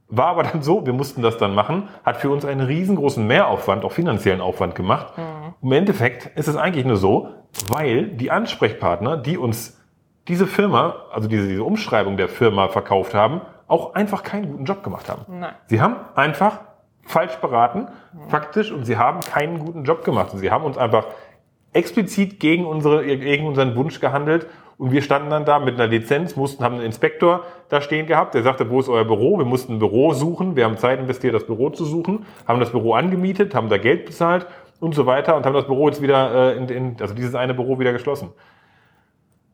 war 0.08 0.28
aber 0.28 0.44
dann 0.44 0.62
so, 0.62 0.86
wir 0.86 0.94
mussten 0.94 1.22
das 1.22 1.38
dann 1.38 1.56
machen, 1.56 1.88
hat 2.04 2.18
für 2.18 2.30
uns 2.30 2.44
einen 2.44 2.62
riesengroßen 2.62 3.26
Mehraufwand, 3.26 3.86
auch 3.86 3.92
finanziellen 3.92 4.42
Aufwand 4.42 4.76
gemacht. 4.76 5.14
Im 5.62 5.72
Endeffekt 5.72 6.38
ist 6.38 6.48
es 6.48 6.58
eigentlich 6.58 6.86
nur 6.86 6.98
so, 6.98 7.30
weil 7.70 8.08
die 8.08 8.30
Ansprechpartner, 8.30 9.18
die 9.18 9.38
uns 9.38 9.81
diese 10.32 10.48
Firma, 10.48 10.96
also 11.12 11.28
diese, 11.28 11.46
diese 11.46 11.64
Umschreibung 11.64 12.16
der 12.16 12.30
Firma 12.30 12.70
verkauft 12.70 13.14
haben, 13.14 13.42
auch 13.68 13.96
einfach 13.96 14.24
keinen 14.24 14.50
guten 14.50 14.64
Job 14.64 14.82
gemacht 14.82 15.10
haben. 15.10 15.24
Nein. 15.28 15.54
Sie 15.68 15.82
haben 15.82 15.98
einfach 16.16 16.62
falsch 17.04 17.36
beraten, 17.36 17.90
faktisch, 18.30 18.72
und 18.72 18.86
sie 18.86 18.96
haben 18.98 19.20
keinen 19.20 19.60
guten 19.60 19.84
Job 19.84 20.06
gemacht. 20.06 20.32
Und 20.32 20.40
sie 20.40 20.50
haben 20.50 20.64
uns 20.64 20.78
einfach 20.78 21.08
explizit 21.74 22.40
gegen, 22.40 22.66
unsere, 22.66 23.06
gegen 23.06 23.46
unseren 23.46 23.76
Wunsch 23.76 24.00
gehandelt. 24.00 24.48
Und 24.78 24.94
wir 24.94 25.02
standen 25.02 25.30
dann 25.30 25.44
da 25.44 25.60
mit 25.60 25.76
einer 25.76 25.88
Lizenz, 25.88 26.38
mussten, 26.38 26.64
haben 26.64 26.76
einen 26.76 26.86
Inspektor 26.86 27.44
da 27.68 27.82
stehen 27.82 28.08
gehabt, 28.08 28.34
der 28.34 28.44
sagte, 28.44 28.70
wo 28.70 28.80
ist 28.80 28.88
euer 28.88 29.04
Büro? 29.04 29.38
Wir 29.38 29.46
mussten 29.46 29.74
ein 29.74 29.80
Büro 29.80 30.14
suchen. 30.14 30.56
Wir 30.56 30.64
haben 30.64 30.78
Zeit 30.78 31.00
investiert, 31.00 31.36
das 31.36 31.46
Büro 31.46 31.72
zu 31.72 31.84
suchen, 31.84 32.26
haben 32.48 32.62
das 32.62 32.72
Büro 32.72 32.94
angemietet, 32.94 33.54
haben 33.54 33.68
da 33.68 33.78
Geld 33.78 34.06
bezahlt 34.06 34.48
und 34.80 34.96
so 34.96 35.06
weiter 35.06 35.36
und 35.36 35.46
haben 35.46 35.54
das 35.54 35.66
Büro 35.66 35.90
jetzt 35.90 36.02
wieder, 36.02 36.54
äh, 36.54 36.58
in, 36.58 36.70
in, 36.70 36.96
also 37.02 37.14
dieses 37.14 37.36
eine 37.36 37.54
Büro 37.54 37.80
wieder 37.80 37.92
geschlossen. 37.92 38.30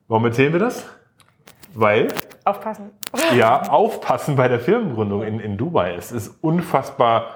Warum 0.08 0.26
erzählen 0.26 0.54
wir 0.54 0.60
das? 0.60 0.86
Weil 1.74 2.08
Aufpassen. 2.46 2.92
ja, 3.36 3.62
aufpassen 3.70 4.36
bei 4.36 4.48
der 4.48 4.60
Firmengründung 4.60 5.24
in, 5.24 5.40
in 5.40 5.58
Dubai. 5.58 5.96
Es 5.96 6.12
ist 6.12 6.30
unfassbar 6.42 7.28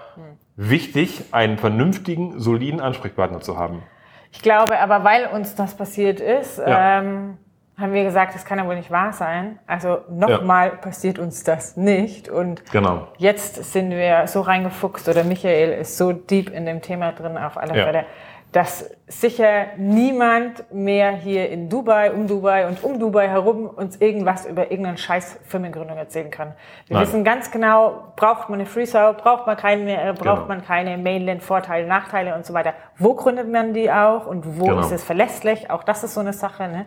wichtig, 0.56 1.26
einen 1.32 1.58
vernünftigen, 1.58 2.40
soliden 2.40 2.80
Ansprechpartner 2.80 3.42
zu 3.42 3.58
haben. 3.58 3.84
Ich 4.32 4.42
glaube 4.42 4.80
aber, 4.80 5.04
weil 5.04 5.28
uns 5.28 5.56
das 5.56 5.76
passiert 5.76 6.20
ist, 6.22 6.58
Ja. 6.60 7.00
ähm, 7.00 7.38
haben 7.78 7.94
wir 7.94 8.04
gesagt, 8.04 8.36
das 8.36 8.46
kann 8.46 8.60
ja 8.60 8.66
wohl 8.68 8.76
nicht 8.76 8.92
wahr 8.92 9.12
sein. 9.12 9.58
Also 9.68 10.00
nochmal 10.10 10.70
passiert 10.72 11.18
uns 11.20 11.44
das 11.44 11.78
nicht. 11.78 12.30
Und 12.30 12.64
Genau. 12.72 13.08
jetzt 13.18 13.56
sind 13.74 13.90
wir 13.90 14.28
so 14.28 14.42
reingefuchst 14.42 15.10
oder 15.10 15.24
Michael 15.24 15.72
ist 15.74 15.98
so 15.98 16.12
deep 16.14 16.50
in 16.52 16.66
dem 16.66 16.82
Thema 16.82 17.12
drin 17.12 17.38
auf 17.38 17.58
alle 17.58 17.76
Ja. 17.76 17.86
Fälle, 17.86 18.06
dass 18.52 18.90
sicher 19.08 19.68
niemand 19.78 20.74
mehr 20.74 21.12
hier 21.12 21.50
in 21.50 21.70
Dubai, 21.70 22.12
um 22.12 22.28
Dubai 22.28 22.68
und 22.68 22.84
um 22.84 23.00
Dubai 23.00 23.30
herum 23.30 23.66
uns 23.70 23.96
irgendwas 24.02 24.46
über 24.46 24.70
irgendeinen 24.72 24.98
scheiß 24.98 25.40
Firmengründung 25.46 25.98
erzählen 25.98 26.30
kann. 26.30 26.54
Wir 26.88 26.98
Nein. 26.98 27.06
wissen 27.08 27.24
ganz 27.24 27.50
genau, 27.52 28.12
braucht 28.18 28.50
man 28.50 28.60
eine 28.60 28.68
Freesau, 28.68 29.14
braucht 29.14 29.48
man 29.48 29.56
keine, 29.56 29.94
äh, 29.94 30.14
braucht 30.14 30.36
Genau. 30.36 30.48
man 30.50 30.66
keine 30.66 30.98
Mainland-Vorteile, 30.98 31.88
Nachteile 31.88 32.36
und 32.36 32.46
so 32.46 32.54
weiter. 32.54 32.74
Wo 32.98 33.14
gründet 33.16 33.50
man 33.50 33.74
die 33.74 33.90
auch 33.90 34.26
und 34.28 34.60
wo 34.60 34.66
Genau. 34.66 34.82
ist 34.82 34.92
es 34.92 35.04
verlässlich? 35.04 35.70
Auch 35.72 35.84
das 35.84 36.04
ist 36.04 36.14
so 36.14 36.20
eine 36.20 36.34
Sache. 36.34 36.68
Ne? 36.68 36.86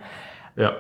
Ja. 0.57 0.73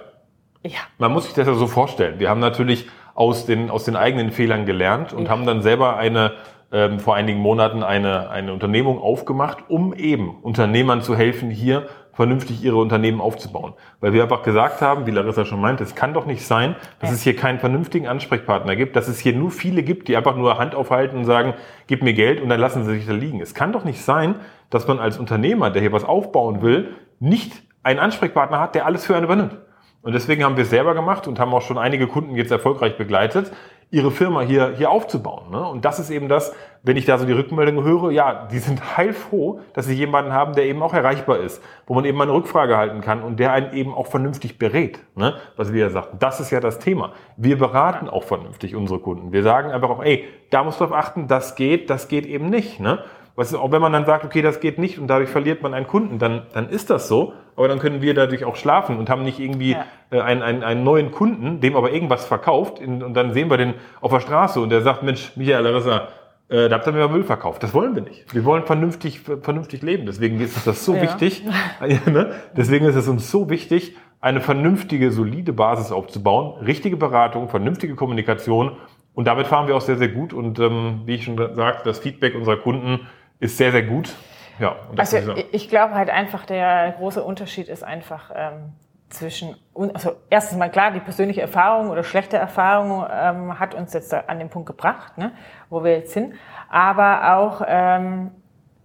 Ja, 0.67 0.79
Man 0.99 1.13
muss 1.13 1.25
sich 1.25 1.35
das 1.35 1.47
ja 1.47 1.53
so 1.55 1.67
vorstellen. 1.67 2.19
Wir 2.19 2.31
haben 2.31 2.41
natürlich 2.41 2.89
aus 3.15 3.45
den, 3.47 3.71
aus 3.71 3.85
den 3.85 3.97
eigenen 3.97 4.33
Fehlern 4.33 4.65
gelernt 4.67 5.13
und 5.13 5.25
Ja. 5.27 5.31
haben 5.31 5.47
dann 5.47 5.61
selber 5.63 5.97
eine, 5.97 6.33
ähm, 6.75 6.99
vor 6.99 7.15
einigen 7.15 7.39
Monaten 7.39 7.83
eine, 7.85 8.29
eine 8.31 8.53
Unternehmung 8.53 9.01
aufgemacht, 9.01 9.59
um 9.69 9.95
eben 9.95 10.37
Unternehmern 10.43 11.03
zu 11.03 11.17
helfen, 11.17 11.49
hier 11.49 11.87
vernünftig 12.13 12.63
ihre 12.63 12.77
Unternehmen 12.77 13.21
aufzubauen. 13.21 13.75
Weil 14.01 14.13
wir 14.13 14.23
einfach 14.25 14.43
gesagt 14.43 14.81
haben, 14.81 15.07
wie 15.07 15.13
Larissa 15.13 15.45
schon 15.45 15.61
meinte, 15.61 15.85
es 15.85 15.95
kann 15.95 16.15
doch 16.15 16.27
nicht 16.27 16.45
sein, 16.47 16.75
dass 17.01 17.11
Ja. 17.11 17.15
es 17.15 17.23
hier 17.23 17.37
keinen 17.37 17.59
vernünftigen 17.61 18.09
Ansprechpartner 18.09 18.77
gibt, 18.77 18.97
dass 18.97 19.09
es 19.09 19.21
hier 19.21 19.35
nur 19.35 19.51
viele 19.51 19.83
gibt, 19.85 20.09
die 20.09 20.17
einfach 20.17 20.37
nur 20.37 20.59
Hand 20.59 20.75
aufhalten 20.75 21.17
und 21.17 21.25
sagen, 21.25 21.55
gib 21.87 22.03
mir 22.03 22.13
Geld 22.13 22.41
und 22.41 22.49
dann 22.49 22.61
lassen 22.61 22.85
sie 22.85 22.95
sich 22.95 23.07
da 23.07 23.13
liegen. 23.13 23.41
Es 23.41 23.55
kann 23.55 23.73
doch 23.73 23.85
nicht 23.85 24.03
sein, 24.03 24.37
dass 24.71 24.87
man 24.89 24.99
als 24.99 25.19
Unternehmer, 25.19 25.71
der 25.71 25.81
hier 25.81 25.93
was 25.93 26.05
aufbauen 26.05 26.61
will, 26.61 26.91
nicht 27.21 27.53
einen 27.85 28.01
Ansprechpartner 28.01 28.59
hat, 28.61 28.75
der 28.75 28.87
alles 28.87 29.07
für 29.07 29.15
einen 29.15 29.25
übernimmt. 29.25 29.57
Und 30.03 30.13
deswegen 30.13 30.45
haben 30.45 30.57
wir 30.57 30.65
es 30.65 30.71
selber 30.71 30.95
gemacht 30.95 31.27
und 31.27 31.41
haben 31.41 31.55
auch 31.55 31.63
schon 31.63 31.79
einige 31.79 32.07
Kunden 32.07 32.37
jetzt 32.37 32.53
erfolgreich 32.53 32.99
begleitet, 32.99 33.51
ihre 33.91 34.11
Firma 34.11 34.41
hier, 34.41 34.75
hier 34.77 34.91
aufzubauen. 34.91 35.51
Ne? 35.51 35.67
Und 35.67 35.85
das 35.85 35.99
ist 35.99 36.11
eben 36.11 36.29
das, 36.29 36.55
wenn 36.83 36.97
ich 36.97 37.07
da 37.07 37.17
so 37.19 37.25
die 37.25 37.33
Rückmeldung 37.33 37.85
höre, 37.85 38.11
ja, 38.11 38.47
die 38.51 38.59
sind 38.59 38.97
heilfroh, 38.97 39.61
dass 39.73 39.87
sie 39.87 39.95
jemanden 39.95 40.33
haben, 40.33 40.55
der 40.55 40.65
eben 40.65 40.83
auch 40.83 40.95
erreichbar 40.95 41.39
ist, 41.39 41.63
wo 41.87 41.95
man 41.95 42.05
eben 42.05 42.21
eine 42.21 42.33
Rückfrage 42.33 42.77
halten 42.77 43.01
kann 43.01 43.23
und 43.23 43.39
der 43.41 43.53
einen 43.53 43.73
eben 43.73 43.95
auch 43.95 44.07
vernünftig 44.07 44.59
berät. 44.59 45.01
Ne? 45.17 45.35
Was 45.57 45.73
wir 45.73 45.81
ja 45.81 45.91
sagten, 45.91 46.19
das 46.19 46.41
ist 46.41 46.51
ja 46.51 46.61
das 46.61 46.79
Thema. 46.79 47.13
Wir 47.37 47.59
beraten 47.59 48.09
auch 48.09 48.25
vernünftig 48.25 48.75
unsere 48.75 48.99
Kunden. 48.99 49.33
Wir 49.33 49.43
sagen 49.43 49.71
einfach 49.71 49.91
auch, 49.91 50.03
ey, 50.03 50.25
da 50.51 50.65
musst 50.65 50.81
du 50.81 50.85
drauf 50.85 50.95
achten, 50.95 51.27
das 51.29 51.55
geht, 51.55 51.91
das 51.91 52.09
geht 52.09 52.27
eben 52.27 52.51
nicht. 52.51 52.81
Ne? 52.81 53.01
Was, 53.37 53.53
auch 53.53 53.73
wenn 53.73 53.83
man 53.83 53.93
dann 53.93 54.07
sagt, 54.07 54.25
okay, 54.25 54.43
das 54.43 54.61
geht 54.61 54.79
nicht 54.79 54.99
und 54.99 55.09
dadurch 55.09 55.29
verliert 55.29 55.61
man 55.63 55.75
einen 55.75 55.87
Kunden, 55.89 56.19
dann, 56.21 56.43
dann 56.53 56.69
ist 56.69 56.89
das 56.91 57.09
so. 57.09 57.33
Aber 57.57 57.67
dann 57.69 57.79
können 57.81 58.01
wir 58.01 58.15
dadurch 58.15 58.45
auch 58.45 58.55
schlafen 58.57 58.97
und 58.99 59.11
haben 59.11 59.25
nicht 59.25 59.41
irgendwie 59.41 59.73
Ja. 59.73 59.85
äh, 60.11 60.21
einen, 60.21 60.43
einen, 60.43 60.63
einen 60.63 60.85
neuen 60.85 61.11
Kunden, 61.11 61.61
dem 61.61 61.75
aber 61.77 61.93
irgendwas 61.93 62.27
verkauft 62.27 62.79
in, 62.79 63.03
und 63.03 63.15
dann 63.15 63.33
sehen 63.33 63.51
wir 63.51 63.57
den 63.57 63.75
auf 64.01 64.13
der 64.13 64.21
Straße 64.21 64.61
und 64.61 64.71
der 64.71 64.83
sagt, 64.83 65.03
Mensch, 65.03 65.33
Michael 65.37 65.65
Larissa, 65.65 66.09
äh, 66.49 66.69
da 66.69 66.77
habt 66.77 66.87
ihr 66.87 66.93
mir 66.93 67.09
Müll 67.09 67.25
verkauft. 67.25 67.63
Das 67.65 67.75
wollen 67.75 67.95
wir 67.97 68.03
nicht. 68.03 68.33
Wir 68.35 68.45
wollen 68.45 68.65
vernünftig, 68.65 69.21
vernünftig 69.21 69.83
leben. 69.83 70.07
Deswegen 70.07 70.41
ist 70.41 70.65
das 70.67 70.85
so 70.85 70.95
Ja. 70.95 71.03
wichtig. 71.03 71.43
Ne? 72.07 72.33
Deswegen 72.57 72.87
ist 72.87 72.95
es 72.97 73.09
uns 73.09 73.31
so 73.31 73.51
wichtig, 73.51 73.97
eine 74.21 74.41
vernünftige, 74.41 75.11
solide 75.11 75.53
Basis 75.53 75.91
aufzubauen, 75.93 76.65
richtige 76.65 76.97
Beratung, 76.97 77.49
vernünftige 77.49 77.95
Kommunikation. 77.97 78.77
Und 79.13 79.27
damit 79.27 79.47
fahren 79.47 79.69
wir 79.69 79.77
auch 79.77 79.81
sehr, 79.81 79.97
sehr 79.97 80.09
gut. 80.09 80.33
Und 80.33 80.59
ähm, 80.61 81.03
wie 81.07 81.15
ich 81.17 81.25
schon 81.25 81.37
sagte, 81.55 81.83
das 81.85 81.99
Feedback 81.99 82.35
unserer 82.35 82.57
Kunden 82.57 83.01
ist 83.45 83.59
sehr, 83.59 83.73
sehr 83.73 83.83
gut. 83.83 84.15
Ja, 84.59 84.77
und 84.89 84.99
das 84.99 85.15
Also 85.15 85.35
ich, 85.53 85.69
glaube 85.69 85.95
halt 85.95 86.11
einfach, 86.11 86.47
der 86.47 86.93
große 86.93 87.23
Unterschied 87.23 87.69
ist 87.69 87.83
einfach 87.83 88.31
ähm, 88.35 88.73
zwischen, 89.11 89.57
also 89.75 90.13
erstens 90.31 90.59
mal 90.59 90.71
klar, 90.71 90.93
die 90.93 91.01
persönliche 91.01 91.43
Erfahrung 91.43 91.91
oder 91.91 92.05
schlechte 92.05 92.37
Erfahrung 92.37 93.05
ähm, 93.13 93.59
hat 93.59 93.75
uns 93.75 93.93
jetzt 93.93 94.15
an 94.15 94.39
den 94.39 94.49
Punkt 94.49 94.67
gebracht, 94.67 95.19
ne, 95.19 95.33
wo 95.71 95.85
wir 95.85 95.93
jetzt 95.93 96.13
sind, 96.13 96.35
aber 96.71 97.37
auch 97.37 97.63
ähm, 97.67 98.31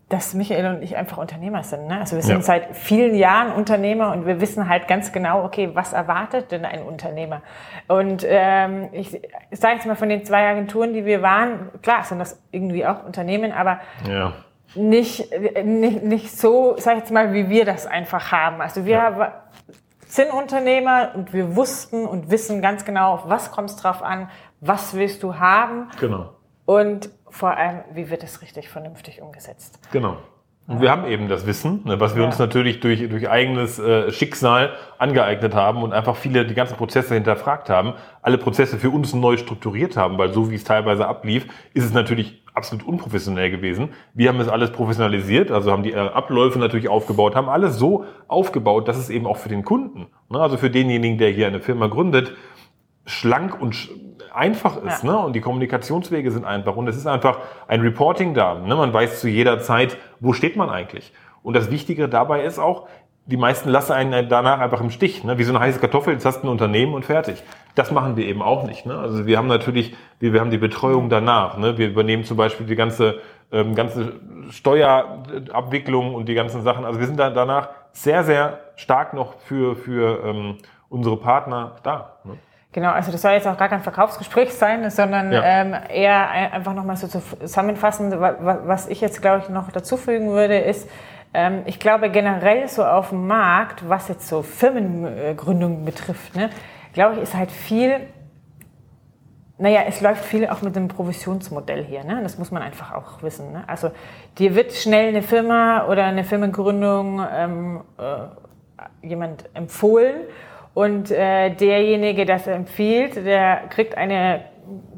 dass 0.10 0.34
Michael 0.34 0.76
und 0.76 0.82
ich 0.82 0.98
einfach 0.98 1.19
Unternehmer 1.19 1.63
sind. 1.63 1.86
Ne? 1.86 2.00
Also 2.00 2.15
wir 2.15 2.24
sind 2.24 2.38
ja. 2.38 2.41
seit 2.41 2.76
vielen 2.76 3.13
Jahren 3.13 3.52
Unternehmer 3.54 4.12
und 4.12 4.26
wir 4.26 4.41
wissen 4.41 4.67
halt 4.67 4.88
ganz 4.88 5.12
genau, 5.12 5.45
okay, 5.45 5.69
was 5.74 5.93
erwartet 5.93 6.52
denn 6.52 6.65
ein 6.65 6.82
Unternehmer? 6.82 7.43
Und 7.88 8.26
ähm, 8.28 8.89
ich, 8.91 9.13
ich 9.13 9.60
sage 9.60 9.76
jetzt 9.76 9.86
mal 9.86 9.95
von 9.95 10.10
den 10.10 10.26
zwei 10.26 10.50
Agenturen, 10.50 10.93
die 10.93 11.06
wir 11.06 11.22
waren, 11.22 11.69
klar 11.84 12.04
sind 12.04 12.17
das 12.17 12.41
irgendwie 12.52 12.88
auch 12.88 13.06
Unternehmen, 13.06 13.52
aber 13.52 13.80
ja. 14.10 14.34
Nicht, 14.75 15.32
nicht, 15.63 16.03
nicht 16.03 16.38
so, 16.38 16.75
sag 16.77 16.93
ich 16.93 16.99
jetzt 16.99 17.12
mal, 17.12 17.34
wie 17.34 17.49
wir 17.49 17.65
das 17.65 17.88
einfach 17.88 18.32
haben. 18.32 18.62
Also 18.62 18.86
wir 18.86 18.95
ja. 18.95 19.43
sind 20.05 20.32
Unternehmer 20.32 21.12
und 21.15 21.34
wir 21.34 21.55
wussten 21.55 22.05
und 22.05 22.29
wissen 22.29 22.62
ganz 22.62 22.86
genau, 22.86 23.13
auf 23.13 23.29
was 23.29 23.51
kommt 23.51 23.69
es 23.69 23.75
drauf 23.75 24.03
an, 24.03 24.29
was 24.62 24.93
willst 24.93 25.23
du 25.23 25.36
haben. 25.36 25.89
Genau. 25.99 26.34
Und 26.65 27.10
vor 27.29 27.55
allem, 27.58 27.84
wie 27.93 28.10
wird 28.10 28.23
es 28.23 28.41
richtig 28.41 28.69
vernünftig 28.69 29.21
umgesetzt? 29.21 29.79
Genau. 29.91 30.17
Und 30.69 30.82
wir 30.82 30.91
haben 30.91 31.08
eben 31.08 31.27
das 31.27 31.47
Wissen, 31.47 31.82
ne, 31.84 31.99
was 31.99 32.13
wir 32.13 32.21
ja. 32.21 32.27
uns 32.27 32.38
natürlich 32.38 32.79
durch, 32.79 33.10
durch 33.10 33.27
eigenes 33.27 33.79
äh, 33.79 34.12
Schicksal 34.12 34.73
angeeignet 34.99 35.55
haben 35.55 35.82
und 35.82 35.93
einfach 35.93 36.15
viele 36.15 36.45
die 36.45 36.53
ganzen 36.53 36.77
Prozesse 36.77 37.15
hinterfragt 37.15 37.71
haben, 37.71 37.95
alle 38.21 38.38
Prozesse 38.38 38.77
für 38.77 38.91
uns 38.91 39.15
neu 39.15 39.38
strukturiert 39.38 39.97
haben, 39.97 40.19
weil 40.19 40.32
so 40.32 40.51
wie 40.51 40.55
es 40.55 40.63
teilweise 40.63 41.08
ablief, 41.08 41.47
ist 41.73 41.86
es 41.86 41.91
natürlich 41.91 42.43
absolut 42.53 42.86
unprofessionell 42.86 43.49
gewesen. 43.49 43.89
Wir 44.13 44.29
haben 44.29 44.39
es 44.39 44.47
alles 44.47 44.71
professionalisiert, 44.71 45.49
also 45.49 45.71
haben 45.71 45.82
die 45.82 45.93
äh, 45.93 45.97
Abläufe 45.97 46.60
natürlich 46.60 46.88
aufgebaut, 46.88 47.36
haben 47.36 47.49
alles 47.49 47.77
so 47.77 48.05
aufgebaut, 48.27 48.88
dass 48.88 48.97
es 48.97 49.10
eben 49.10 49.25
auch 49.25 49.38
für 49.38 49.49
den 49.49 49.65
Kunden, 49.65 50.05
ne, 50.29 50.39
also 50.39 50.58
für 50.58 50.69
denjenigen, 50.69 51.17
der 51.17 51.32
hier 51.32 51.47
eine 51.47 51.62
Firma 51.62 51.88
gründet, 51.88 52.36
schlank 53.10 53.60
und 53.60 53.89
einfach 54.34 54.78
ist. 54.78 55.04
Ja. 55.04 55.12
Ne? 55.12 55.19
Und 55.19 55.34
die 55.34 55.41
Kommunikationswege 55.41 56.32
sind 56.32 56.45
einfach. 56.45 56.76
Und 56.76 56.88
es 56.88 56.95
ist 56.95 57.08
einfach 57.08 57.39
ein 57.67 57.82
Reporting 57.82 58.34
da. 58.34 58.56
Ne? 58.56 58.76
Man 58.76 58.93
weiß 58.93 59.19
zu 59.19 59.28
jeder 59.28 59.60
Zeit, 59.60 59.98
wo 60.19 60.34
steht 60.34 60.56
man 60.56 60.69
eigentlich. 60.69 61.12
Und 61.43 61.56
das 61.56 61.72
Wichtige 61.72 62.10
dabei 62.10 62.43
ist 62.43 62.60
auch, 62.60 62.88
die 63.26 63.38
meisten 63.38 63.69
lassen 63.69 63.93
einen 63.93 64.28
danach 64.28 64.60
einfach 64.60 64.82
im 64.82 64.89
Stich. 64.89 65.24
Ne? 65.24 65.38
Wie 65.38 65.43
so 65.43 65.52
eine 65.52 65.60
heiße 65.60 65.80
Kartoffel, 65.80 66.13
jetzt 66.13 66.26
hast 66.26 66.41
du 66.41 66.48
ein 66.48 66.50
Unternehmen 66.50 66.95
und 66.95 67.06
fertig. 67.06 67.43
Das 67.76 67.91
machen 67.91 68.15
wir 68.15 68.26
eben 68.26 68.41
auch 68.41 68.63
nicht. 68.63 68.86
Ne? 68.86 68.98
Also 68.98 69.28
wir 69.28 69.38
haben 69.38 69.48
natürlich, 69.48 69.95
wir, 70.19 70.34
wir 70.34 70.39
haben 70.39 70.50
die 70.50 70.58
Betreuung 70.58 71.10
danach. 71.10 71.58
Ne? 71.58 71.78
Wir 71.78 71.89
übernehmen 71.89 72.24
zum 72.24 72.38
Beispiel 72.38 72.65
die 72.65 72.76
ganze, 72.76 73.19
ähm, 73.52 73.76
ganze 73.76 74.13
Steuerabwicklung 74.50 76.15
und 76.15 76.28
die 76.28 76.34
ganzen 76.34 76.63
Sachen. 76.63 76.86
Also 76.86 77.00
wir 77.00 77.06
sind 77.06 77.19
da 77.19 77.30
danach 77.30 77.69
sehr, 77.91 78.24
sehr 78.24 78.62
stark 78.76 79.13
noch 79.13 79.36
für, 79.39 79.76
für 79.76 80.24
ähm, 80.26 80.58
unsere 80.89 81.17
Partner 81.17 81.76
da. 81.84 82.17
Ne? 82.24 82.38
Genau, 82.71 82.91
also 82.91 83.12
das 83.12 83.23
soll 83.23 83.32
jetzt 83.32 83.47
auch 83.47 83.58
gar 83.58 83.67
kein 83.67 83.82
Verkaufsgespräch 83.82 84.53
sein, 84.53 84.88
sondern 84.91 85.32
ja. 85.32 85.41
ähm, 85.43 85.75
eher 85.89 86.29
einfach 86.29 86.75
nochmal 86.75 86.97
so 86.97 87.08
zusammenfassen, 87.08 88.13
was 88.19 88.88
ich 88.88 89.01
jetzt, 89.01 89.21
glaube 89.23 89.41
ich, 89.43 89.49
noch 89.49 89.71
dazufügen 89.71 90.29
würde, 90.29 90.60
ist, 90.60 90.88
ähm, 91.34 91.63
ich 91.65 91.79
glaube 91.79 92.12
generell 92.12 92.67
so 92.67 92.86
auf 92.86 93.10
dem 93.10 93.25
Markt, 93.25 93.89
was 93.89 94.08
jetzt 94.08 94.27
so 94.27 94.43
Firmengründungen 94.43 95.84
betrifft, 95.84 96.36
ne, 96.36 96.51
glaube 96.93 97.15
ich, 97.15 97.23
ist 97.23 97.36
halt 97.36 97.51
viel, 97.51 98.01
naja, 99.58 99.82
es 99.88 100.01
läuft 100.01 100.23
viel 100.23 100.47
auch 100.47 100.62
mit 100.62 100.75
dem 100.75 100.89
Provisionsmodell 100.89 101.84
hier, 101.84 102.03
ne? 102.03 102.19
das 102.21 102.38
muss 102.38 102.51
man 102.51 102.62
einfach 102.62 102.93
auch 102.93 103.23
wissen. 103.23 103.51
Ne? 103.51 103.63
Also 103.65 103.91
dir 104.38 104.53
wird 104.55 104.73
schnell 104.73 105.10
eine 105.10 105.23
Firma 105.23 105.88
oder 105.88 106.05
eine 106.05 106.23
Firmengründung 106.23 107.25
ähm, 107.34 107.82
äh, 107.97 109.08
jemand 109.08 109.49
empfohlen 109.55 110.21
und 110.79 111.11
äh, 111.11 111.53
derjenige, 111.53 112.25
das 112.25 112.47
empfiehlt, 112.47 113.17
der 113.17 113.67
kriegt 113.67 113.97
eine 113.97 114.45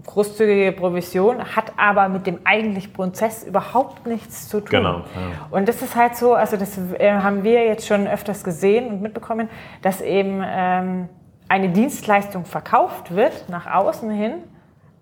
großzügige 0.06 0.74
Provision, 0.74 1.56
hat 1.56 1.74
aber 1.76 2.08
mit 2.08 2.28
dem 2.28 2.38
eigentlichen 2.44 2.94
Prozess 2.94 3.44
überhaupt 3.44 4.06
nichts 4.06 4.48
zu 4.48 4.60
tun. 4.60 4.70
Genau. 4.70 4.98
Ja. 4.98 5.48
Und 5.50 5.68
das 5.68 5.82
ist 5.82 5.96
halt 5.96 6.16
so, 6.16 6.36
also 6.36 6.56
das 6.56 6.78
äh, 6.78 7.14
haben 7.14 7.44
wir 7.44 7.66
jetzt 7.66 7.88
schon 7.88 8.06
öfters 8.06 8.44
gesehen 8.44 8.90
und 8.90 9.02
mitbekommen, 9.02 9.50
dass 9.82 10.02
eben 10.02 10.44
ähm, 10.46 11.10
eine 11.50 11.70
Dienstleistung 11.70 12.46
verkauft 12.46 13.16
wird 13.16 13.50
nach 13.50 13.66
außen 13.66 14.12
hin, 14.12 14.34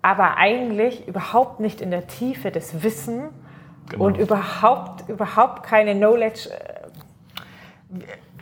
aber 0.00 0.38
eigentlich 0.38 1.06
überhaupt 1.06 1.60
nicht 1.60 1.82
in 1.82 1.90
der 1.90 2.06
Tiefe 2.06 2.50
des 2.50 2.82
Wissen 2.82 3.28
genau. 3.90 4.04
und 4.06 4.16
überhaupt, 4.16 5.06
überhaupt 5.10 5.62
keine 5.62 5.94
Knowledge. 5.94 6.48
Äh, 6.48 6.80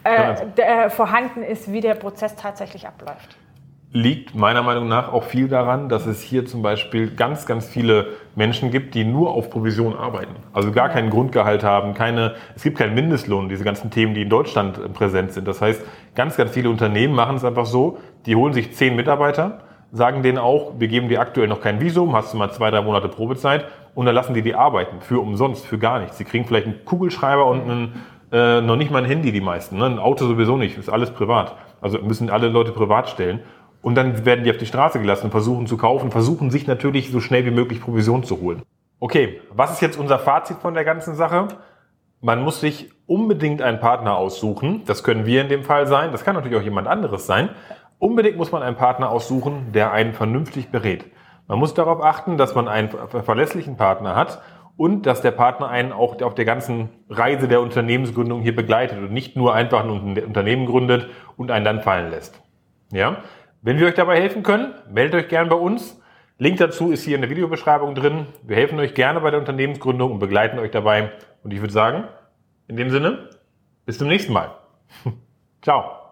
äh, 0.04 0.34
äh, 0.56 0.90
vorhanden 0.90 1.42
ist, 1.42 1.72
wie 1.72 1.80
der 1.80 1.94
Prozess 1.94 2.36
tatsächlich 2.36 2.86
abläuft. 2.86 3.36
Liegt 3.90 4.34
meiner 4.34 4.62
Meinung 4.62 4.86
nach 4.86 5.10
auch 5.10 5.24
viel 5.24 5.48
daran, 5.48 5.88
dass 5.88 6.04
es 6.04 6.22
hier 6.22 6.44
zum 6.44 6.60
Beispiel 6.60 7.14
ganz, 7.14 7.46
ganz 7.46 7.66
viele 7.66 8.08
Menschen 8.34 8.70
gibt, 8.70 8.94
die 8.94 9.04
nur 9.04 9.30
auf 9.30 9.48
Provision 9.48 9.96
arbeiten. 9.96 10.36
Also 10.52 10.72
gar 10.72 10.90
keinen 10.90 11.08
Grundgehalt 11.08 11.64
haben, 11.64 11.94
keine, 11.94 12.34
es 12.54 12.62
gibt 12.62 12.76
keinen 12.76 12.94
Mindestlohn, 12.94 13.48
diese 13.48 13.64
ganzen 13.64 13.90
Themen, 13.90 14.12
die 14.12 14.22
in 14.22 14.28
Deutschland 14.28 14.76
äh, 14.76 14.88
präsent 14.90 15.32
sind. 15.32 15.48
Das 15.48 15.62
heißt, 15.62 15.82
ganz, 16.14 16.36
ganz 16.36 16.50
viele 16.50 16.68
Unternehmen 16.68 17.14
machen 17.14 17.36
es 17.36 17.44
einfach 17.44 17.64
so, 17.64 17.98
die 18.26 18.36
holen 18.36 18.52
sich 18.52 18.74
zehn 18.74 18.94
Mitarbeiter, 18.94 19.60
sagen 19.90 20.22
denen 20.22 20.36
auch, 20.36 20.72
wir 20.78 20.88
geben 20.88 21.08
dir 21.08 21.20
aktuell 21.22 21.48
noch 21.48 21.62
kein 21.62 21.80
Visum, 21.80 22.14
hast 22.14 22.34
du 22.34 22.36
mal 22.36 22.50
zwei, 22.52 22.70
drei 22.70 22.82
Monate 22.82 23.08
Probezeit 23.08 23.64
und 23.94 24.04
dann 24.04 24.14
lassen 24.14 24.34
die 24.34 24.42
die 24.42 24.54
arbeiten 24.54 25.00
für 25.00 25.18
umsonst, 25.18 25.66
für 25.66 25.78
gar 25.78 25.98
nichts. 25.98 26.18
Sie 26.18 26.24
kriegen 26.24 26.44
vielleicht 26.44 26.66
einen 26.66 26.84
Kugelschreiber 26.84 27.46
und 27.46 27.62
einen 27.62 28.04
äh, 28.32 28.60
noch 28.60 28.76
nicht 28.76 28.90
mal 28.90 28.98
ein 28.98 29.08
Handy, 29.08 29.32
die 29.32 29.40
meisten. 29.40 29.78
Ne? 29.78 29.86
Ein 29.86 29.98
Auto 29.98 30.26
sowieso 30.26 30.56
nicht, 30.56 30.76
ist 30.78 30.88
alles 30.88 31.10
privat. 31.10 31.56
Also 31.80 31.98
müssen 31.98 32.30
alle 32.30 32.48
Leute 32.48 32.72
privat 32.72 33.08
stellen. 33.08 33.40
Und 33.80 33.94
dann 33.94 34.24
werden 34.24 34.44
die 34.44 34.50
auf 34.50 34.58
die 34.58 34.66
Straße 34.66 34.98
gelassen 35.00 35.26
und 35.26 35.30
versuchen 35.30 35.66
zu 35.66 35.76
kaufen, 35.76 36.10
versuchen 36.10 36.50
sich 36.50 36.66
natürlich 36.66 37.10
so 37.10 37.20
schnell 37.20 37.46
wie 37.46 37.50
möglich 37.50 37.80
Provision 37.80 38.24
zu 38.24 38.40
holen. 38.40 38.62
Okay, 39.00 39.40
was 39.52 39.72
ist 39.72 39.80
jetzt 39.80 39.98
unser 39.98 40.18
Fazit 40.18 40.58
von 40.58 40.74
der 40.74 40.84
ganzen 40.84 41.14
Sache? 41.14 41.48
Man 42.20 42.42
muss 42.42 42.60
sich 42.60 42.90
unbedingt 43.06 43.62
einen 43.62 43.78
Partner 43.78 44.16
aussuchen. 44.16 44.82
Das 44.86 45.04
können 45.04 45.24
wir 45.24 45.40
in 45.40 45.48
dem 45.48 45.62
Fall 45.62 45.86
sein. 45.86 46.10
Das 46.10 46.24
kann 46.24 46.34
natürlich 46.34 46.58
auch 46.58 46.62
jemand 46.62 46.88
anderes 46.88 47.26
sein. 47.26 47.50
Unbedingt 48.00 48.36
muss 48.36 48.50
man 48.50 48.62
einen 48.62 48.76
Partner 48.76 49.10
aussuchen, 49.10 49.72
der 49.72 49.92
einen 49.92 50.12
vernünftig 50.12 50.70
berät. 50.70 51.04
Man 51.46 51.58
muss 51.58 51.74
darauf 51.74 52.02
achten, 52.02 52.36
dass 52.36 52.54
man 52.54 52.68
einen 52.68 52.90
verlässlichen 53.24 53.76
Partner 53.76 54.14
hat 54.14 54.42
und 54.78 55.06
dass 55.06 55.20
der 55.20 55.32
Partner 55.32 55.68
einen 55.68 55.92
auch 55.92 56.22
auf 56.22 56.36
der 56.36 56.44
ganzen 56.44 56.88
Reise 57.10 57.48
der 57.48 57.60
Unternehmensgründung 57.60 58.40
hier 58.42 58.54
begleitet 58.54 58.98
und 58.98 59.12
nicht 59.12 59.36
nur 59.36 59.52
einfach 59.52 59.84
ein 59.84 59.90
Unternehmen 59.90 60.66
gründet 60.66 61.08
und 61.36 61.50
einen 61.50 61.64
dann 61.64 61.82
fallen 61.82 62.10
lässt. 62.10 62.40
Ja? 62.92 63.24
Wenn 63.60 63.80
wir 63.80 63.88
euch 63.88 63.94
dabei 63.94 64.20
helfen 64.20 64.44
können, 64.44 64.72
meldet 64.88 65.16
euch 65.16 65.28
gerne 65.28 65.50
bei 65.50 65.56
uns. 65.56 66.00
Link 66.38 66.58
dazu 66.58 66.92
ist 66.92 67.02
hier 67.02 67.16
in 67.16 67.22
der 67.22 67.30
Videobeschreibung 67.30 67.96
drin. 67.96 68.26
Wir 68.44 68.54
helfen 68.54 68.78
euch 68.78 68.94
gerne 68.94 69.20
bei 69.20 69.32
der 69.32 69.40
Unternehmensgründung 69.40 70.12
und 70.12 70.18
begleiten 70.20 70.60
euch 70.60 70.70
dabei. 70.70 71.10
Und 71.42 71.52
ich 71.52 71.60
würde 71.60 71.72
sagen, 71.72 72.04
in 72.68 72.76
dem 72.76 72.90
Sinne, 72.90 73.30
bis 73.84 73.98
zum 73.98 74.06
nächsten 74.06 74.32
Mal. 74.32 74.52
Ciao. 75.62 76.07